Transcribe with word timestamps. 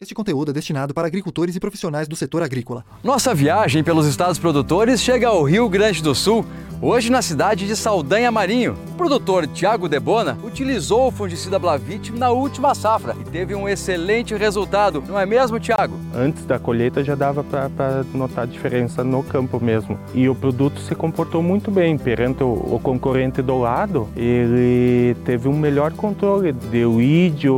Este 0.00 0.14
conteúdo 0.14 0.52
é 0.52 0.54
destinado 0.54 0.94
para 0.94 1.08
agricultores 1.08 1.56
e 1.56 1.58
profissionais 1.58 2.06
do 2.06 2.14
setor 2.14 2.40
agrícola. 2.40 2.84
Nossa 3.02 3.34
viagem 3.34 3.82
pelos 3.82 4.06
estados 4.06 4.38
produtores 4.38 5.02
chega 5.02 5.26
ao 5.26 5.42
Rio 5.42 5.68
Grande 5.68 6.00
do 6.00 6.14
Sul, 6.14 6.46
hoje 6.80 7.10
na 7.10 7.20
cidade 7.20 7.66
de 7.66 7.74
Saldanha 7.74 8.30
Marinho. 8.30 8.76
O 8.92 8.94
produtor 8.94 9.48
Tiago 9.48 9.88
Debona 9.88 10.38
utilizou 10.44 11.08
o 11.08 11.10
fungicida 11.10 11.58
Blavit 11.58 12.12
na 12.12 12.30
última 12.30 12.76
safra 12.76 13.16
e 13.20 13.24
teve 13.28 13.56
um 13.56 13.68
excelente 13.68 14.36
resultado, 14.36 15.02
não 15.04 15.18
é 15.18 15.26
mesmo, 15.26 15.58
Tiago? 15.58 15.98
Antes 16.14 16.44
da 16.44 16.60
colheita 16.60 17.02
já 17.02 17.16
dava 17.16 17.42
para 17.42 18.04
notar 18.14 18.44
a 18.44 18.46
diferença 18.46 19.02
no 19.02 19.24
campo 19.24 19.58
mesmo. 19.60 19.98
E 20.14 20.28
o 20.28 20.34
produto 20.34 20.78
se 20.78 20.94
comportou 20.94 21.42
muito 21.42 21.72
bem 21.72 21.98
perante 21.98 22.44
o, 22.44 22.52
o 22.52 22.80
concorrente 22.80 23.42
do 23.42 23.58
lado. 23.58 24.08
Ele 24.14 25.16
teve 25.24 25.48
um 25.48 25.58
melhor 25.58 25.92
controle 25.92 26.52
de 26.52 26.84
lídio, 26.84 27.52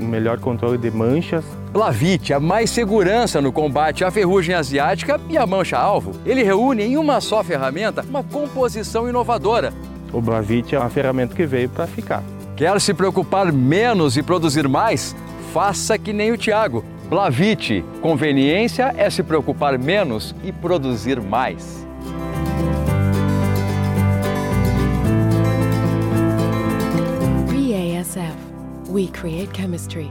um 0.00 0.04
melhor 0.04 0.40
controle 0.40 0.76
de 0.78 0.90
manchas 0.90 1.44
Blavit, 1.76 2.32
a 2.32 2.40
mais 2.40 2.70
segurança 2.70 3.38
no 3.38 3.52
combate 3.52 4.02
à 4.02 4.10
ferrugem 4.10 4.54
asiática 4.54 5.20
e 5.28 5.36
à 5.36 5.46
mancha-alvo. 5.46 6.12
Ele 6.24 6.42
reúne 6.42 6.82
em 6.82 6.96
uma 6.96 7.20
só 7.20 7.44
ferramenta 7.44 8.00
uma 8.00 8.22
composição 8.22 9.06
inovadora. 9.06 9.74
O 10.10 10.18
Blavit 10.18 10.74
é 10.74 10.78
uma 10.78 10.88
ferramenta 10.88 11.34
que 11.34 11.44
veio 11.44 11.68
para 11.68 11.86
ficar. 11.86 12.22
Quer 12.56 12.80
se 12.80 12.94
preocupar 12.94 13.52
menos 13.52 14.16
e 14.16 14.22
produzir 14.22 14.66
mais? 14.66 15.14
Faça 15.52 15.98
que 15.98 16.14
nem 16.14 16.32
o 16.32 16.38
Tiago. 16.38 16.82
Blavit, 17.10 17.84
conveniência 18.00 18.94
é 18.96 19.10
se 19.10 19.22
preocupar 19.22 19.78
menos 19.78 20.34
e 20.42 20.52
produzir 20.52 21.20
mais. 21.20 21.86
BASF. 27.50 28.34
We 28.88 29.08
create 29.08 29.54
chemistry. 29.54 30.10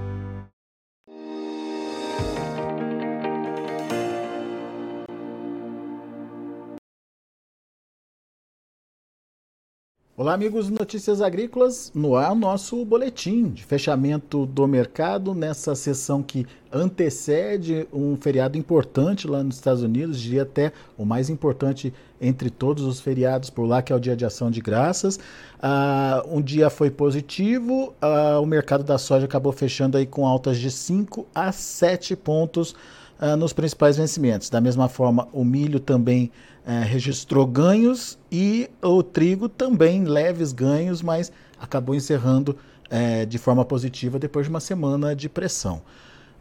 Olá, 10.17 10.33
amigos 10.33 10.69
Notícias 10.69 11.21
Agrícolas. 11.21 11.91
No 11.93 12.15
ar, 12.15 12.33
nosso 12.33 12.85
boletim 12.85 13.49
de 13.49 13.65
fechamento 13.65 14.45
do 14.45 14.65
mercado 14.65 15.35
nessa 15.35 15.75
sessão 15.75 16.23
que 16.23 16.47
antecede 16.71 17.85
um 17.91 18.15
feriado 18.15 18.57
importante 18.57 19.27
lá 19.27 19.43
nos 19.43 19.55
Estados 19.55 19.83
Unidos, 19.83 20.21
diria 20.21 20.43
até 20.43 20.71
o 20.97 21.03
mais 21.03 21.29
importante 21.29 21.93
entre 22.21 22.49
todos 22.49 22.85
os 22.85 23.01
feriados 23.01 23.49
por 23.49 23.65
lá, 23.65 23.81
que 23.81 23.91
é 23.91 23.95
o 23.95 23.99
Dia 23.99 24.15
de 24.15 24.23
Ação 24.23 24.49
de 24.49 24.61
Graças. 24.61 25.17
Uh, 25.17 26.37
um 26.37 26.41
dia 26.41 26.69
foi 26.69 26.89
positivo, 26.89 27.93
uh, 28.01 28.41
o 28.41 28.45
mercado 28.45 28.85
da 28.85 28.97
soja 28.97 29.25
acabou 29.25 29.51
fechando 29.51 29.97
aí 29.97 30.05
com 30.05 30.25
altas 30.25 30.57
de 30.57 30.71
5 30.71 31.27
a 31.35 31.51
7 31.51 32.15
pontos 32.15 32.73
uh, 33.21 33.35
nos 33.35 33.53
principais 33.53 33.97
vencimentos. 33.97 34.49
Da 34.49 34.61
mesma 34.61 34.87
forma, 34.89 35.27
o 35.31 35.43
milho 35.43 35.79
também 35.79 36.31
uh, 36.65 36.85
registrou 36.85 37.45
ganhos 37.45 38.17
e 38.31 38.69
o 38.81 39.01
trigo 39.03 39.49
também 39.49 40.03
leves 40.03 40.51
ganhos, 40.51 41.01
mas 41.01 41.31
acabou 41.59 41.95
encerrando 41.95 42.57
uh, 42.91 43.25
de 43.25 43.37
forma 43.37 43.63
positiva 43.65 44.19
depois 44.19 44.45
de 44.45 44.49
uma 44.49 44.59
semana 44.59 45.15
de 45.15 45.29
pressão. 45.29 45.81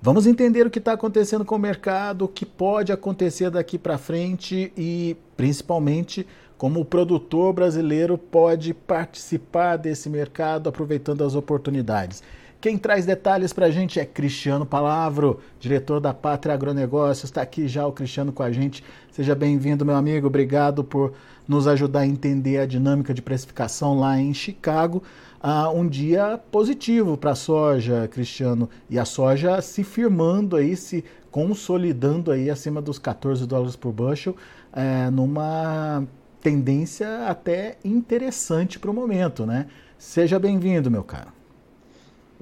Vamos 0.00 0.26
entender 0.26 0.66
o 0.66 0.70
que 0.70 0.78
está 0.78 0.92
acontecendo 0.92 1.46
com 1.46 1.54
o 1.54 1.58
mercado, 1.58 2.26
o 2.26 2.28
que 2.28 2.44
pode 2.44 2.92
acontecer 2.92 3.48
daqui 3.48 3.78
para 3.78 3.96
frente 3.96 4.70
e, 4.76 5.16
principalmente, 5.34 6.26
como 6.58 6.80
o 6.80 6.84
produtor 6.84 7.54
brasileiro 7.54 8.18
pode 8.18 8.74
participar 8.74 9.76
desse 9.76 10.10
mercado 10.10 10.68
aproveitando 10.68 11.24
as 11.24 11.34
oportunidades. 11.34 12.22
Quem 12.64 12.78
traz 12.78 13.04
detalhes 13.04 13.52
para 13.52 13.66
a 13.66 13.70
gente 13.70 14.00
é 14.00 14.06
Cristiano 14.06 14.64
Palavro, 14.64 15.38
diretor 15.60 16.00
da 16.00 16.14
Pátria 16.14 16.54
Agronegócios. 16.54 17.24
Está 17.24 17.42
aqui 17.42 17.68
já 17.68 17.86
o 17.86 17.92
Cristiano 17.92 18.32
com 18.32 18.42
a 18.42 18.50
gente. 18.50 18.82
Seja 19.12 19.34
bem-vindo, 19.34 19.84
meu 19.84 19.94
amigo. 19.94 20.28
Obrigado 20.28 20.82
por 20.82 21.12
nos 21.46 21.66
ajudar 21.68 22.00
a 22.00 22.06
entender 22.06 22.56
a 22.56 22.64
dinâmica 22.64 23.12
de 23.12 23.20
precificação 23.20 24.00
lá 24.00 24.18
em 24.18 24.32
Chicago. 24.32 25.02
Ah, 25.42 25.68
um 25.68 25.86
dia 25.86 26.40
positivo 26.50 27.18
para 27.18 27.32
a 27.32 27.34
soja, 27.34 28.08
Cristiano, 28.08 28.70
e 28.88 28.98
a 28.98 29.04
soja 29.04 29.60
se 29.60 29.84
firmando 29.84 30.56
aí, 30.56 30.74
se 30.74 31.04
consolidando 31.30 32.30
aí 32.30 32.48
acima 32.48 32.80
dos 32.80 32.98
14 32.98 33.46
dólares 33.46 33.76
por 33.76 33.92
bushel, 33.92 34.34
é, 34.72 35.10
numa 35.10 36.02
tendência 36.40 37.28
até 37.28 37.76
interessante 37.84 38.78
para 38.78 38.90
o 38.90 38.94
momento, 38.94 39.44
né? 39.44 39.66
Seja 39.98 40.38
bem-vindo, 40.38 40.90
meu 40.90 41.04
caro. 41.04 41.43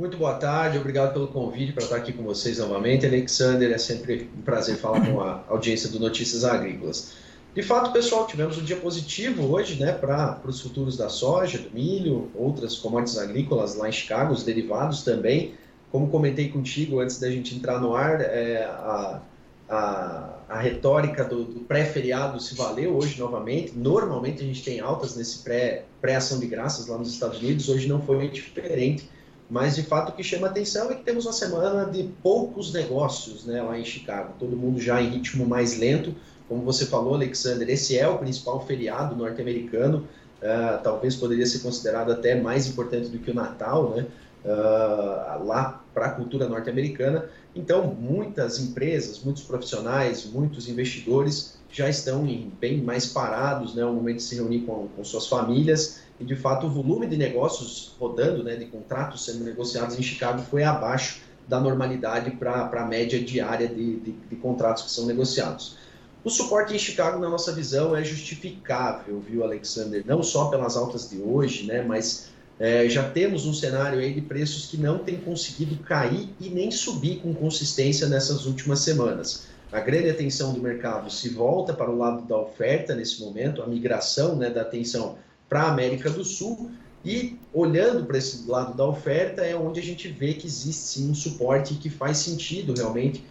Muito 0.02 0.16
boa 0.16 0.34
tarde, 0.34 0.78
obrigado 0.78 1.12
pelo 1.12 1.28
convite 1.28 1.72
para 1.72 1.84
estar 1.84 1.94
aqui 1.94 2.12
com 2.12 2.24
vocês 2.24 2.58
novamente. 2.58 3.06
Alexander, 3.06 3.70
é 3.70 3.78
sempre 3.78 4.28
um 4.36 4.42
prazer 4.42 4.76
falar 4.76 5.06
com 5.06 5.20
a 5.20 5.44
audiência 5.46 5.88
do 5.90 6.00
Notícias 6.00 6.44
Agrícolas. 6.44 7.12
De 7.54 7.62
fato, 7.62 7.92
pessoal, 7.92 8.26
tivemos 8.26 8.58
um 8.58 8.64
dia 8.64 8.74
positivo 8.74 9.54
hoje 9.54 9.78
né, 9.78 9.92
para 9.92 10.40
os 10.44 10.60
futuros 10.60 10.96
da 10.96 11.08
soja, 11.08 11.56
do 11.58 11.70
milho, 11.70 12.28
outras 12.34 12.76
commodities 12.76 13.16
agrícolas 13.16 13.76
lá 13.76 13.88
em 13.88 13.92
Chicago, 13.92 14.32
os 14.32 14.42
derivados 14.42 15.04
também. 15.04 15.54
Como 15.92 16.08
comentei 16.08 16.48
contigo 16.48 16.98
antes 16.98 17.20
da 17.20 17.30
gente 17.30 17.54
entrar 17.54 17.80
no 17.80 17.94
ar, 17.94 18.20
é, 18.22 18.64
a, 18.64 19.22
a, 19.68 20.34
a, 20.48 20.58
retórica 20.58 21.22
do, 21.22 21.44
do 21.44 21.60
pré-feriado 21.60 22.40
se 22.40 22.56
valeu 22.56 22.96
hoje 22.96 23.20
novamente. 23.20 23.78
Normalmente 23.78 24.42
a 24.42 24.46
gente 24.46 24.64
tem 24.64 24.80
altas 24.80 25.14
nesse 25.14 25.44
pré-ação 25.44 26.40
pré 26.40 26.46
de 26.48 26.50
graças 26.50 26.88
lá 26.88 26.98
nos 26.98 27.12
Estados 27.12 27.38
Unidos, 27.38 27.68
hoje 27.68 27.86
não 27.86 28.02
foi 28.02 28.26
diferente 28.28 29.08
mas 29.52 29.76
de 29.76 29.82
fato 29.82 30.08
o 30.08 30.12
que 30.12 30.24
chama 30.24 30.46
atenção 30.46 30.90
é 30.90 30.94
que 30.94 31.04
temos 31.04 31.26
uma 31.26 31.32
semana 31.34 31.84
de 31.84 32.04
poucos 32.22 32.72
negócios 32.72 33.44
né, 33.44 33.60
lá 33.60 33.78
em 33.78 33.84
Chicago, 33.84 34.32
todo 34.38 34.56
mundo 34.56 34.80
já 34.80 35.02
em 35.02 35.10
ritmo 35.10 35.44
mais 35.44 35.78
lento. 35.78 36.14
Como 36.48 36.62
você 36.62 36.86
falou, 36.86 37.16
Alexander, 37.16 37.68
esse 37.68 37.98
é 37.98 38.08
o 38.08 38.16
principal 38.16 38.64
feriado 38.66 39.14
norte-americano, 39.14 40.08
uh, 40.38 40.82
talvez 40.82 41.14
poderia 41.16 41.44
ser 41.44 41.58
considerado 41.58 42.10
até 42.10 42.34
mais 42.34 42.66
importante 42.66 43.10
do 43.10 43.18
que 43.18 43.30
o 43.30 43.34
Natal, 43.34 43.90
né? 43.90 44.06
Uh, 44.42 45.44
lá 45.44 45.84
para 45.92 46.06
a 46.06 46.10
cultura 46.12 46.48
norte-americana. 46.48 47.26
Então, 47.54 47.86
muitas 47.86 48.58
empresas, 48.58 49.20
muitos 49.20 49.42
profissionais, 49.42 50.24
muitos 50.24 50.66
investidores 50.66 51.58
já 51.72 51.88
estão 51.88 52.26
em, 52.26 52.52
bem 52.60 52.82
mais 52.82 53.06
parados, 53.06 53.74
né? 53.74 53.84
O 53.84 53.92
momento 53.94 54.16
de 54.16 54.22
se 54.22 54.34
reunir 54.36 54.60
com, 54.60 54.88
com 54.94 55.02
suas 55.02 55.26
famílias 55.26 56.02
e 56.20 56.24
de 56.24 56.36
fato 56.36 56.66
o 56.66 56.70
volume 56.70 57.06
de 57.06 57.16
negócios 57.16 57.96
rodando, 57.98 58.44
né, 58.44 58.54
de 58.54 58.66
contratos 58.66 59.24
sendo 59.24 59.42
negociados 59.42 59.98
em 59.98 60.02
Chicago 60.02 60.42
foi 60.42 60.62
abaixo 60.62 61.20
da 61.48 61.58
normalidade 61.58 62.30
para 62.32 62.70
a 62.72 62.84
média 62.84 63.18
diária 63.18 63.66
de, 63.66 63.96
de, 63.96 64.12
de, 64.12 64.36
contratos 64.36 64.84
que 64.84 64.90
são 64.90 65.06
negociados. 65.06 65.76
O 66.22 66.30
suporte 66.30 66.72
em 66.72 66.78
Chicago, 66.78 67.18
na 67.18 67.28
nossa 67.28 67.52
visão, 67.52 67.96
é 67.96 68.04
justificável, 68.04 69.20
viu, 69.20 69.42
Alexander? 69.42 70.04
Não 70.06 70.22
só 70.22 70.44
pelas 70.44 70.76
altas 70.76 71.10
de 71.10 71.18
hoje, 71.20 71.66
né, 71.66 71.82
mas 71.82 72.28
é, 72.60 72.88
já 72.88 73.10
temos 73.10 73.44
um 73.44 73.52
cenário 73.52 73.98
aí 73.98 74.14
de 74.14 74.20
preços 74.20 74.66
que 74.66 74.76
não 74.76 74.98
tem 74.98 75.16
conseguido 75.16 75.76
cair 75.82 76.28
e 76.38 76.48
nem 76.48 76.70
subir 76.70 77.16
com 77.16 77.34
consistência 77.34 78.06
nessas 78.06 78.46
últimas 78.46 78.78
semanas. 78.78 79.48
A 79.72 79.80
grande 79.80 80.10
atenção 80.10 80.52
do 80.52 80.60
mercado 80.60 81.10
se 81.10 81.30
volta 81.30 81.72
para 81.72 81.90
o 81.90 81.96
lado 81.96 82.26
da 82.26 82.36
oferta 82.36 82.94
nesse 82.94 83.22
momento, 83.22 83.62
a 83.62 83.66
migração 83.66 84.36
né, 84.36 84.50
da 84.50 84.60
atenção 84.60 85.16
para 85.48 85.62
a 85.62 85.72
América 85.72 86.10
do 86.10 86.22
Sul. 86.22 86.70
E 87.02 87.38
olhando 87.54 88.04
para 88.04 88.18
esse 88.18 88.46
lado 88.48 88.76
da 88.76 88.86
oferta, 88.86 89.42
é 89.42 89.56
onde 89.56 89.80
a 89.80 89.82
gente 89.82 90.08
vê 90.08 90.34
que 90.34 90.46
existe 90.46 90.82
sim 90.82 91.10
um 91.10 91.14
suporte 91.14 91.74
que 91.74 91.88
faz 91.88 92.18
sentido 92.18 92.74
realmente 92.76 93.24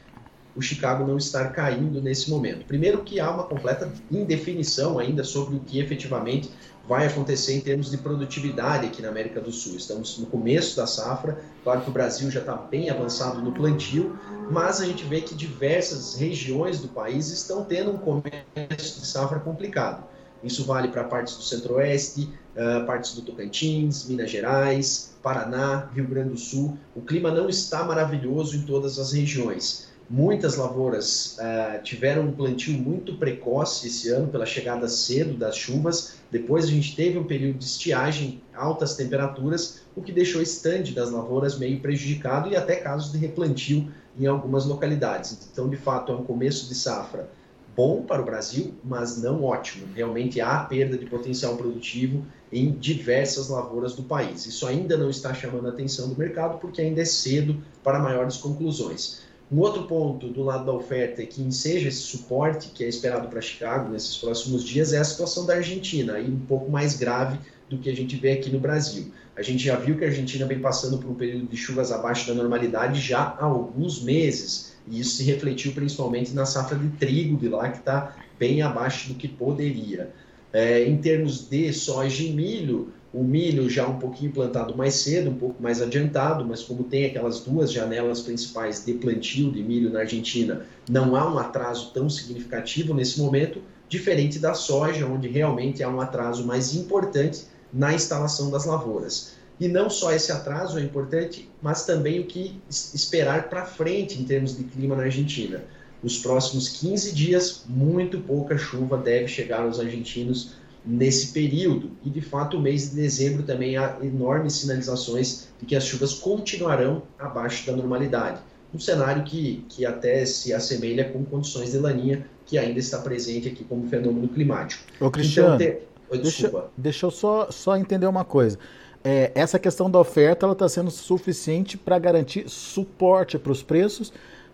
o 0.55 0.61
Chicago 0.61 1.05
não 1.05 1.17
estar 1.17 1.53
caindo 1.53 2.01
nesse 2.01 2.29
momento. 2.29 2.65
Primeiro, 2.65 3.03
que 3.03 3.19
há 3.19 3.29
uma 3.29 3.43
completa 3.43 3.91
indefinição 4.11 4.99
ainda 4.99 5.23
sobre 5.23 5.55
o 5.55 5.59
que 5.59 5.79
efetivamente 5.79 6.49
vai 6.87 7.07
acontecer 7.07 7.55
em 7.55 7.61
termos 7.61 7.89
de 7.91 7.97
produtividade 7.97 8.87
aqui 8.87 9.01
na 9.01 9.09
América 9.09 9.39
do 9.39 9.51
Sul. 9.51 9.75
Estamos 9.75 10.17
no 10.17 10.25
começo 10.25 10.75
da 10.75 10.87
safra, 10.87 11.39
claro 11.63 11.81
que 11.81 11.89
o 11.89 11.93
Brasil 11.93 12.29
já 12.29 12.39
está 12.39 12.55
bem 12.55 12.89
avançado 12.89 13.41
no 13.41 13.51
plantio, 13.51 14.17
mas 14.49 14.81
a 14.81 14.85
gente 14.85 15.03
vê 15.05 15.21
que 15.21 15.35
diversas 15.35 16.15
regiões 16.15 16.79
do 16.79 16.87
país 16.87 17.29
estão 17.29 17.63
tendo 17.63 17.91
um 17.91 17.97
começo 17.97 18.99
de 18.99 19.07
safra 19.07 19.39
complicado. 19.39 20.03
Isso 20.43 20.65
vale 20.65 20.87
para 20.87 21.03
partes 21.03 21.35
do 21.35 21.43
Centro-Oeste, 21.43 22.33
uh, 22.55 22.85
partes 22.85 23.13
do 23.13 23.21
Tocantins, 23.21 24.07
Minas 24.07 24.31
Gerais, 24.31 25.13
Paraná, 25.21 25.87
Rio 25.93 26.07
Grande 26.07 26.29
do 26.29 26.37
Sul. 26.37 26.77
O 26.95 27.01
clima 27.01 27.31
não 27.31 27.47
está 27.47 27.83
maravilhoso 27.83 28.57
em 28.57 28.63
todas 28.63 28.97
as 28.97 29.13
regiões. 29.13 29.90
Muitas 30.13 30.57
lavouras 30.57 31.37
uh, 31.39 31.81
tiveram 31.83 32.23
um 32.23 32.33
plantio 32.33 32.77
muito 32.77 33.15
precoce 33.15 33.87
esse 33.87 34.09
ano 34.09 34.27
pela 34.27 34.45
chegada 34.45 34.89
cedo 34.89 35.37
das 35.37 35.55
chuvas. 35.55 36.15
Depois 36.29 36.65
a 36.65 36.67
gente 36.67 36.97
teve 36.97 37.17
um 37.17 37.23
período 37.23 37.59
de 37.59 37.63
estiagem, 37.63 38.41
altas 38.53 38.97
temperaturas, 38.97 39.83
o 39.95 40.01
que 40.01 40.11
deixou 40.11 40.41
o 40.41 40.43
estande 40.43 40.93
das 40.93 41.11
lavouras 41.11 41.57
meio 41.57 41.79
prejudicado 41.79 42.49
e 42.49 42.57
até 42.57 42.75
casos 42.75 43.13
de 43.13 43.19
replantio 43.19 43.89
em 44.19 44.25
algumas 44.25 44.65
localidades. 44.65 45.47
Então, 45.49 45.69
de 45.69 45.77
fato, 45.77 46.11
é 46.11 46.15
um 46.15 46.25
começo 46.25 46.67
de 46.67 46.75
safra 46.75 47.29
bom 47.73 48.03
para 48.03 48.21
o 48.21 48.25
Brasil, 48.25 48.73
mas 48.83 49.15
não 49.15 49.45
ótimo. 49.45 49.87
Realmente 49.95 50.41
há 50.41 50.59
perda 50.65 50.97
de 50.97 51.05
potencial 51.05 51.55
produtivo 51.55 52.25
em 52.51 52.71
diversas 52.71 53.47
lavouras 53.47 53.95
do 53.95 54.03
país. 54.03 54.45
Isso 54.45 54.67
ainda 54.67 54.97
não 54.97 55.09
está 55.09 55.33
chamando 55.33 55.67
a 55.67 55.69
atenção 55.69 56.09
do 56.09 56.17
mercado 56.17 56.59
porque 56.59 56.81
ainda 56.81 57.01
é 57.01 57.05
cedo 57.05 57.63
para 57.81 57.97
maiores 57.97 58.35
conclusões. 58.35 59.30
Um 59.51 59.59
outro 59.59 59.83
ponto 59.83 60.29
do 60.29 60.43
lado 60.43 60.65
da 60.65 60.71
oferta 60.71 61.25
que 61.25 61.41
enseja 61.41 61.89
esse 61.89 61.99
suporte 61.99 62.69
que 62.69 62.85
é 62.85 62.87
esperado 62.87 63.27
para 63.27 63.41
Chicago 63.41 63.91
nesses 63.91 64.15
próximos 64.15 64.63
dias 64.63 64.93
é 64.93 64.99
a 64.99 65.03
situação 65.03 65.45
da 65.45 65.55
Argentina, 65.55 66.13
aí 66.13 66.25
um 66.25 66.39
pouco 66.39 66.71
mais 66.71 66.95
grave 66.95 67.37
do 67.69 67.77
que 67.77 67.89
a 67.89 67.95
gente 67.95 68.15
vê 68.15 68.31
aqui 68.31 68.49
no 68.49 68.61
Brasil. 68.61 69.11
A 69.35 69.41
gente 69.41 69.61
já 69.65 69.75
viu 69.75 69.97
que 69.97 70.05
a 70.05 70.07
Argentina 70.07 70.45
vem 70.45 70.59
passando 70.59 70.97
por 70.97 71.11
um 71.11 71.15
período 71.15 71.47
de 71.47 71.57
chuvas 71.57 71.91
abaixo 71.91 72.27
da 72.29 72.33
normalidade 72.33 73.01
já 73.01 73.19
há 73.19 73.43
alguns 73.43 74.01
meses, 74.01 74.73
e 74.87 75.01
isso 75.01 75.17
se 75.17 75.23
refletiu 75.25 75.73
principalmente 75.73 76.33
na 76.33 76.45
safra 76.45 76.77
de 76.77 76.87
trigo 76.91 77.35
de 77.35 77.49
lá, 77.49 77.69
que 77.69 77.79
está 77.79 78.15
bem 78.39 78.61
abaixo 78.61 79.09
do 79.09 79.15
que 79.15 79.27
poderia. 79.27 80.11
É, 80.53 80.85
em 80.85 80.97
termos 80.97 81.49
de 81.49 81.73
soja 81.73 82.23
e 82.23 82.31
milho, 82.31 82.93
o 83.13 83.23
milho 83.23 83.69
já 83.69 83.85
um 83.87 83.99
pouquinho 83.99 84.31
plantado 84.31 84.75
mais 84.75 84.95
cedo, 84.95 85.29
um 85.29 85.35
pouco 85.35 85.61
mais 85.61 85.81
adiantado, 85.81 86.45
mas 86.45 86.63
como 86.63 86.85
tem 86.85 87.05
aquelas 87.05 87.41
duas 87.41 87.71
janelas 87.71 88.21
principais 88.21 88.85
de 88.85 88.93
plantio 88.93 89.51
de 89.51 89.61
milho 89.61 89.89
na 89.89 89.99
Argentina, 89.99 90.65
não 90.89 91.15
há 91.15 91.29
um 91.29 91.37
atraso 91.37 91.91
tão 91.93 92.09
significativo 92.09 92.93
nesse 92.93 93.19
momento, 93.19 93.61
diferente 93.89 94.39
da 94.39 94.53
soja, 94.53 95.05
onde 95.05 95.27
realmente 95.27 95.83
há 95.83 95.89
um 95.89 95.99
atraso 95.99 96.45
mais 96.45 96.73
importante 96.73 97.43
na 97.73 97.93
instalação 97.93 98.49
das 98.49 98.65
lavouras. 98.65 99.33
E 99.59 99.67
não 99.67 99.89
só 99.89 100.13
esse 100.13 100.31
atraso 100.31 100.79
é 100.79 100.81
importante, 100.81 101.49
mas 101.61 101.85
também 101.85 102.19
o 102.21 102.25
que 102.25 102.59
esperar 102.69 103.49
para 103.49 103.65
frente 103.65 104.19
em 104.19 104.23
termos 104.23 104.57
de 104.57 104.63
clima 104.63 104.95
na 104.95 105.03
Argentina. 105.03 105.63
Nos 106.01 106.17
próximos 106.17 106.69
15 106.79 107.11
dias, 107.13 107.63
muito 107.67 108.19
pouca 108.21 108.57
chuva 108.57 108.97
deve 108.97 109.27
chegar 109.27 109.61
aos 109.61 109.79
argentinos 109.79 110.60
nesse 110.85 111.31
período. 111.31 111.91
E 112.03 112.09
de 112.09 112.21
fato, 112.21 112.57
o 112.57 112.61
mês 112.61 112.89
de 112.89 112.95
dezembro 112.95 113.43
também 113.43 113.77
há 113.77 113.97
enormes 114.01 114.53
sinalizações 114.53 115.47
de 115.59 115.65
que 115.65 115.75
as 115.75 115.85
chuvas 115.85 116.13
continuarão 116.13 117.03
abaixo 117.19 117.65
da 117.65 117.75
normalidade. 117.75 118.41
Um 118.73 118.79
cenário 118.79 119.23
que, 119.23 119.65
que 119.69 119.85
até 119.85 120.25
se 120.25 120.53
assemelha 120.53 121.09
com 121.09 121.23
condições 121.25 121.71
de 121.71 121.77
laninha, 121.77 122.25
que 122.45 122.57
ainda 122.57 122.79
está 122.79 122.99
presente 122.99 123.47
aqui 123.47 123.63
como 123.63 123.87
fenômeno 123.87 124.27
climático. 124.27 124.83
Ô, 124.99 125.11
Cristiano, 125.11 125.55
então, 125.61 125.79
te... 126.11 126.21
deixa, 126.21 126.65
deixa 126.77 127.05
eu 127.05 127.11
só, 127.11 127.51
só 127.51 127.75
entender 127.77 128.07
uma 128.07 128.23
coisa. 128.23 128.57
É, 129.03 129.31
essa 129.33 129.57
questão 129.57 129.89
da 129.89 129.99
oferta 129.99 130.49
está 130.51 130.69
sendo 130.69 130.91
suficiente 130.91 131.77
para 131.77 131.97
garantir 131.97 132.47
suporte 132.47 133.37
para 133.37 133.51
os 133.51 133.63
preços 133.63 134.13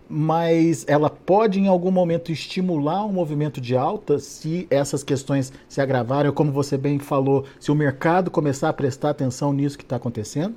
mas 0.10 0.86
ela 0.88 1.10
pode 1.10 1.60
em 1.60 1.68
algum 1.68 1.92
momento 1.92 2.32
estimular 2.32 3.06
um 3.06 3.12
movimento 3.12 3.60
de 3.60 3.76
alta 3.76 4.20
se 4.20 4.68
essas 4.70 5.04
questões 5.04 5.52
se 5.68 5.82
agravarem, 5.82 6.30
ou 6.30 6.34
como 6.34 6.52
você 6.52 6.78
bem 6.78 7.00
falou, 7.00 7.46
se 7.60 7.72
o 7.72 7.76
mercado 7.76 8.32
começar 8.32 8.70
a 8.70 8.74
prestar 8.74 9.10
atenção 9.10 9.52
nisso 9.52 9.78
que 9.78 9.84
está 9.84 9.98
acontecendo? 9.98 10.56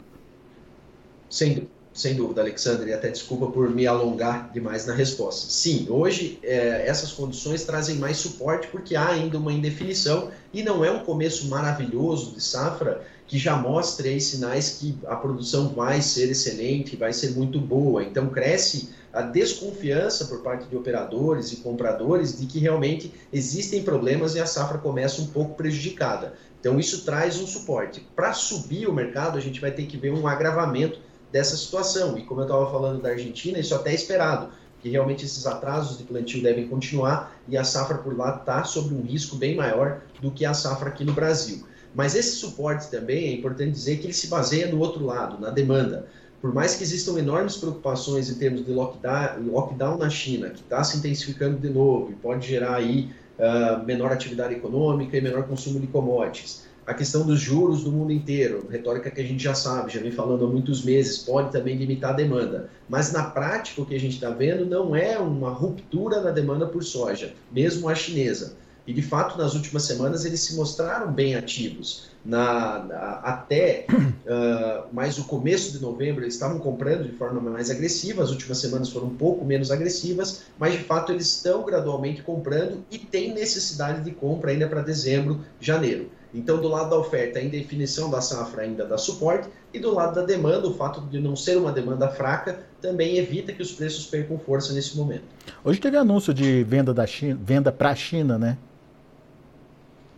Sem, 1.29 1.69
sem 1.93 2.15
dúvida, 2.15 2.41
Alexandre, 2.41 2.91
e 2.91 2.93
até 2.93 3.09
desculpa 3.09 3.47
por 3.49 3.71
me 3.71 3.87
alongar 3.87 4.51
demais 4.53 4.87
na 4.87 4.95
resposta. 4.95 5.51
Sim, 5.51 5.87
hoje 5.91 6.39
é, 6.43 6.87
essas 6.87 7.13
condições 7.13 7.65
trazem 7.65 7.97
mais 7.97 8.17
suporte 8.17 8.69
porque 8.69 8.95
há 8.95 9.09
ainda 9.09 9.39
uma 9.39 9.53
indefinição 9.53 10.31
e 10.53 10.63
não 10.63 10.85
é 10.85 10.91
um 10.91 11.01
começo 11.01 11.49
maravilhoso 11.49 12.33
de 12.33 12.41
safra 12.41 13.03
que 13.27 13.39
já 13.39 13.57
mostre 13.57 14.09
aí 14.09 14.21
sinais 14.21 14.79
que 14.81 14.99
a 15.07 15.15
produção 15.15 15.69
vai 15.69 16.03
ser 16.03 16.29
excelente, 16.31 16.97
vai 16.97 17.13
ser 17.13 17.31
muito 17.31 17.61
boa. 17.61 18.03
Então 18.03 18.29
cresce 18.29 18.91
a 19.13 19.23
desconfiança 19.23 20.27
por 20.27 20.43
parte 20.43 20.69
de 20.69 20.77
operadores 20.77 21.53
e 21.53 21.57
compradores 21.57 22.39
de 22.39 22.47
que 22.47 22.59
realmente 22.59 23.13
existem 23.33 23.83
problemas 23.83 24.35
e 24.35 24.41
a 24.41 24.47
safra 24.47 24.79
começa 24.79 25.21
um 25.21 25.27
pouco 25.27 25.55
prejudicada. 25.55 26.35
Então, 26.61 26.79
isso 26.79 27.05
traz 27.05 27.41
um 27.41 27.47
suporte. 27.47 28.07
Para 28.15 28.33
subir 28.33 28.89
o 28.89 28.93
mercado, 28.93 29.37
a 29.37 29.41
gente 29.41 29.61
vai 29.61 29.71
ter 29.71 29.87
que 29.87 29.97
ver 29.97 30.13
um 30.13 30.29
agravamento 30.29 31.01
dessa 31.33 31.57
situação. 31.57 32.17
E 32.19 32.23
como 32.23 32.41
eu 32.41 32.45
estava 32.45 32.71
falando 32.71 33.01
da 33.01 33.11
Argentina, 33.11 33.59
isso 33.59 33.75
até 33.75 33.91
é 33.91 33.95
esperado, 33.95 34.51
que 34.81 34.89
realmente 34.89 35.25
esses 35.25 35.47
atrasos 35.47 35.99
de 35.99 36.05
plantio 36.05 36.43
devem 36.43 36.69
continuar 36.69 37.37
e 37.49 37.57
a 37.57 37.65
safra 37.65 37.99
por 37.99 38.17
lá 38.17 38.37
está 38.37 38.63
sob 38.65 38.95
um 38.95 39.03
risco 39.03 39.37
bem 39.37 39.57
maior 39.57 40.03
do 40.21 40.31
que 40.31 40.45
a 40.45 40.55
safra 40.55 40.89
aqui 40.89 41.05
no 41.05 41.13
Brasil. 41.13 41.67
Mas 41.95 42.15
esse 42.15 42.37
suporte 42.37 42.89
também 42.91 43.29
é 43.29 43.33
importante 43.33 43.73
dizer 43.73 43.99
que 43.99 44.07
ele 44.07 44.13
se 44.13 44.29
baseia 44.29 44.69
no 44.69 44.79
outro 44.79 45.05
lado, 45.05 45.41
na 45.41 45.51
demanda 45.51 46.07
por 46.41 46.55
mais 46.55 46.75
que 46.75 46.83
existam 46.83 47.19
enormes 47.19 47.57
preocupações 47.57 48.31
em 48.31 48.35
termos 48.35 48.65
de 48.65 48.73
lockdown, 48.73 49.99
na 49.99 50.09
China, 50.09 50.51
que 50.51 50.61
está 50.61 50.83
se 50.83 50.97
intensificando 50.97 51.59
de 51.59 51.69
novo 51.69 52.11
e 52.11 52.15
pode 52.15 52.49
gerar 52.49 52.77
aí 52.77 53.11
uh, 53.39 53.85
menor 53.85 54.11
atividade 54.11 54.55
econômica 54.55 55.17
e 55.17 55.21
menor 55.21 55.45
consumo 55.45 55.79
de 55.79 55.87
commodities, 55.87 56.65
a 56.87 56.95
questão 56.95 57.27
dos 57.27 57.39
juros 57.39 57.85
do 57.85 57.93
mundo 57.93 58.11
inteiro, 58.11 58.67
retórica 58.71 59.11
que 59.11 59.21
a 59.21 59.25
gente 59.25 59.43
já 59.43 59.55
sabe, 59.55 59.93
já 59.93 60.01
vem 60.01 60.11
falando 60.11 60.45
há 60.45 60.49
muitos 60.49 60.83
meses, 60.83 61.19
pode 61.19 61.53
também 61.53 61.77
limitar 61.77 62.11
a 62.11 62.17
demanda. 62.17 62.71
Mas 62.89 63.13
na 63.13 63.25
prática, 63.25 63.83
o 63.83 63.87
que 63.87 63.95
a 63.95 64.01
gente 64.01 64.15
está 64.15 64.31
vendo 64.31 64.65
não 64.65 64.97
é 64.97 65.19
uma 65.19 65.51
ruptura 65.51 66.21
na 66.21 66.31
demanda 66.31 66.67
por 66.67 66.83
soja, 66.83 67.35
mesmo 67.53 67.89
a 67.89 67.95
chinesa. 67.95 68.57
E 68.87 68.93
de 68.93 69.03
fato, 69.03 69.39
nas 69.39 69.55
últimas 69.55 69.85
semanas, 69.85 70.25
eles 70.25 70.41
se 70.41 70.57
mostraram 70.57 71.13
bem 71.13 71.37
ativos 71.37 72.10
na, 72.25 72.85
na 72.85 72.97
até 73.23 73.87
uh, 73.91 74.93
mais 74.93 75.19
o 75.19 75.25
começo 75.25 75.73
de 75.73 75.81
novembro 75.81 76.23
eles 76.23 76.35
estavam 76.35 76.59
comprando 76.59 77.05
de 77.05 77.13
forma 77.17 77.41
mais 77.41 77.71
agressiva, 77.71 78.23
as 78.23 78.31
últimas 78.31 78.59
semanas 78.59 78.91
foram 78.91 79.07
um 79.07 79.17
pouco 79.17 79.45
menos 79.45 79.71
agressivas, 79.71 80.43
mas 80.59 80.73
de 80.73 80.85
fato 80.85 81.13
eles 81.13 81.37
estão 81.37 81.65
gradualmente 81.65 82.23
comprando 82.23 82.85
e 82.91 82.99
tem 82.99 83.33
necessidade 83.33 84.03
de 84.05 84.11
compra 84.11 84.51
ainda 84.51 84.69
para 84.69 84.83
dezembro, 84.83 85.41
janeiro. 85.61 86.11
Então, 86.33 86.61
do 86.61 86.69
lado 86.69 86.91
da 86.91 86.97
oferta, 86.97 87.41
a 87.41 87.43
indefinição 87.43 88.09
da 88.09 88.21
safra 88.21 88.63
ainda 88.63 88.85
dá 88.85 88.97
suporte, 88.97 89.49
e 89.75 89.79
do 89.79 89.93
lado 89.93 90.15
da 90.15 90.25
demanda, 90.25 90.67
o 90.69 90.75
fato 90.75 91.01
de 91.03 91.19
não 91.19 91.35
ser 91.35 91.57
uma 91.57 91.73
demanda 91.73 92.09
fraca 92.09 92.61
também 92.81 93.19
evita 93.19 93.53
que 93.53 93.63
os 93.63 93.73
preços 93.73 94.07
percam 94.07 94.39
força 94.39 94.73
nesse 94.73 94.97
momento. 94.97 95.25
Hoje 95.65 95.81
teve 95.81 95.97
anúncio 95.97 96.33
de 96.33 96.63
venda 96.65 96.95
da 96.95 97.07
China, 97.07 97.39
venda 97.43 97.73
para 97.73 97.91
a 97.91 97.95
China, 97.95 98.39
né? 98.39 98.57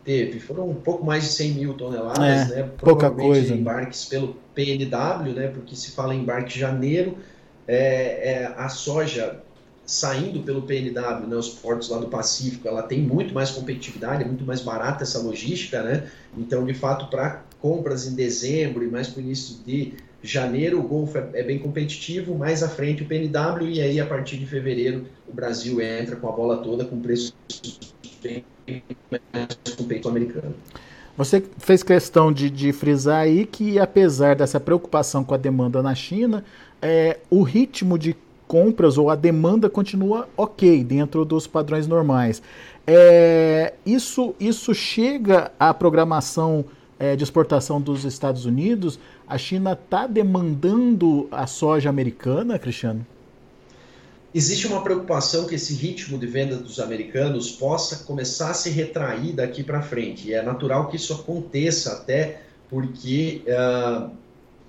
Teve, 0.04 0.40
foram 0.40 0.68
um 0.68 0.74
pouco 0.74 1.04
mais 1.04 1.24
de 1.24 1.30
100 1.30 1.50
mil 1.52 1.74
toneladas, 1.74 2.50
é, 2.50 2.56
né? 2.56 2.70
Pouca 2.78 3.10
coisa. 3.10 3.54
embarques 3.54 4.04
pelo 4.06 4.36
PNW, 4.54 5.32
né? 5.34 5.48
Porque 5.48 5.76
se 5.76 5.92
fala 5.92 6.14
em 6.14 6.20
embarque 6.20 6.58
janeiro, 6.58 7.16
é, 7.66 8.32
é, 8.32 8.54
a 8.56 8.68
soja 8.68 9.40
saindo 9.84 10.40
pelo 10.40 10.62
PNW, 10.62 11.26
né, 11.26 11.36
os 11.36 11.48
portos 11.48 11.88
lá 11.88 11.98
do 11.98 12.06
Pacífico, 12.06 12.68
ela 12.68 12.82
tem 12.82 13.00
muito 13.00 13.34
mais 13.34 13.50
competitividade, 13.50 14.22
é 14.22 14.26
muito 14.26 14.44
mais 14.44 14.60
barata 14.60 15.02
essa 15.02 15.18
logística, 15.18 15.82
né? 15.82 16.08
Então, 16.36 16.64
de 16.64 16.72
fato, 16.72 17.10
para 17.10 17.42
compras 17.60 18.06
em 18.06 18.14
dezembro 18.14 18.84
e 18.84 18.88
mais 18.88 19.08
para 19.08 19.20
o 19.20 19.22
início 19.22 19.56
de 19.66 19.94
janeiro, 20.22 20.78
o 20.78 20.82
Golfo 20.82 21.18
é, 21.18 21.28
é, 21.34 21.42
bem 21.42 21.58
competitivo, 21.58 22.34
mais 22.34 22.62
à 22.62 22.68
frente 22.68 23.02
o 23.02 23.06
PNW, 23.06 23.68
e 23.68 23.80
aí 23.80 24.00
a 24.00 24.06
partir 24.06 24.36
de 24.38 24.46
fevereiro 24.46 25.06
o 25.28 25.32
Brasil 25.32 25.80
entra 25.80 26.16
com 26.16 26.28
a 26.28 26.32
bola 26.32 26.58
toda 26.58 26.84
com 26.84 27.00
preços 27.00 27.34
bem 28.22 28.44
com 29.76 29.82
o 29.82 29.86
peito 29.86 30.08
americano. 30.08 30.54
Você 31.16 31.44
fez 31.58 31.82
questão 31.82 32.32
de, 32.32 32.48
de, 32.48 32.72
frisar 32.72 33.20
aí 33.20 33.44
que, 33.44 33.78
apesar 33.78 34.34
dessa 34.34 34.58
preocupação 34.58 35.22
com 35.22 35.34
a 35.34 35.36
demanda 35.36 35.82
na 35.82 35.94
China, 35.94 36.42
é, 36.80 37.18
o 37.28 37.42
ritmo 37.42 37.98
de 37.98 38.16
compras 38.48 38.96
ou 38.98 39.10
a 39.10 39.14
demanda 39.14 39.68
continua 39.68 40.28
ok, 40.36 40.82
dentro 40.82 41.24
dos 41.24 41.46
padrões 41.46 41.86
normais. 41.86 42.42
É, 42.86 43.74
isso, 43.84 44.34
isso 44.40 44.74
chega 44.74 45.52
à 45.58 45.72
programação 45.72 46.64
é, 46.98 47.14
de 47.14 47.24
exportação 47.24 47.80
dos 47.80 48.04
Estados 48.04 48.46
Unidos? 48.46 48.98
A 49.26 49.38
China 49.38 49.72
está 49.72 50.06
demandando 50.06 51.28
a 51.30 51.46
soja 51.46 51.88
americana, 51.90 52.58
Cristiano? 52.58 53.06
Existe 54.34 54.66
uma 54.66 54.82
preocupação 54.82 55.46
que 55.46 55.54
esse 55.54 55.74
ritmo 55.74 56.18
de 56.18 56.26
venda 56.26 56.56
dos 56.56 56.80
americanos 56.80 57.50
possa 57.50 58.04
começar 58.04 58.50
a 58.50 58.54
se 58.54 58.70
retrair 58.70 59.34
daqui 59.34 59.62
para 59.62 59.82
frente. 59.82 60.28
E 60.28 60.34
é 60.34 60.42
natural 60.42 60.88
que 60.88 60.96
isso 60.96 61.12
aconteça, 61.12 61.92
até 61.92 62.40
porque 62.70 63.42
uh, 63.46 64.10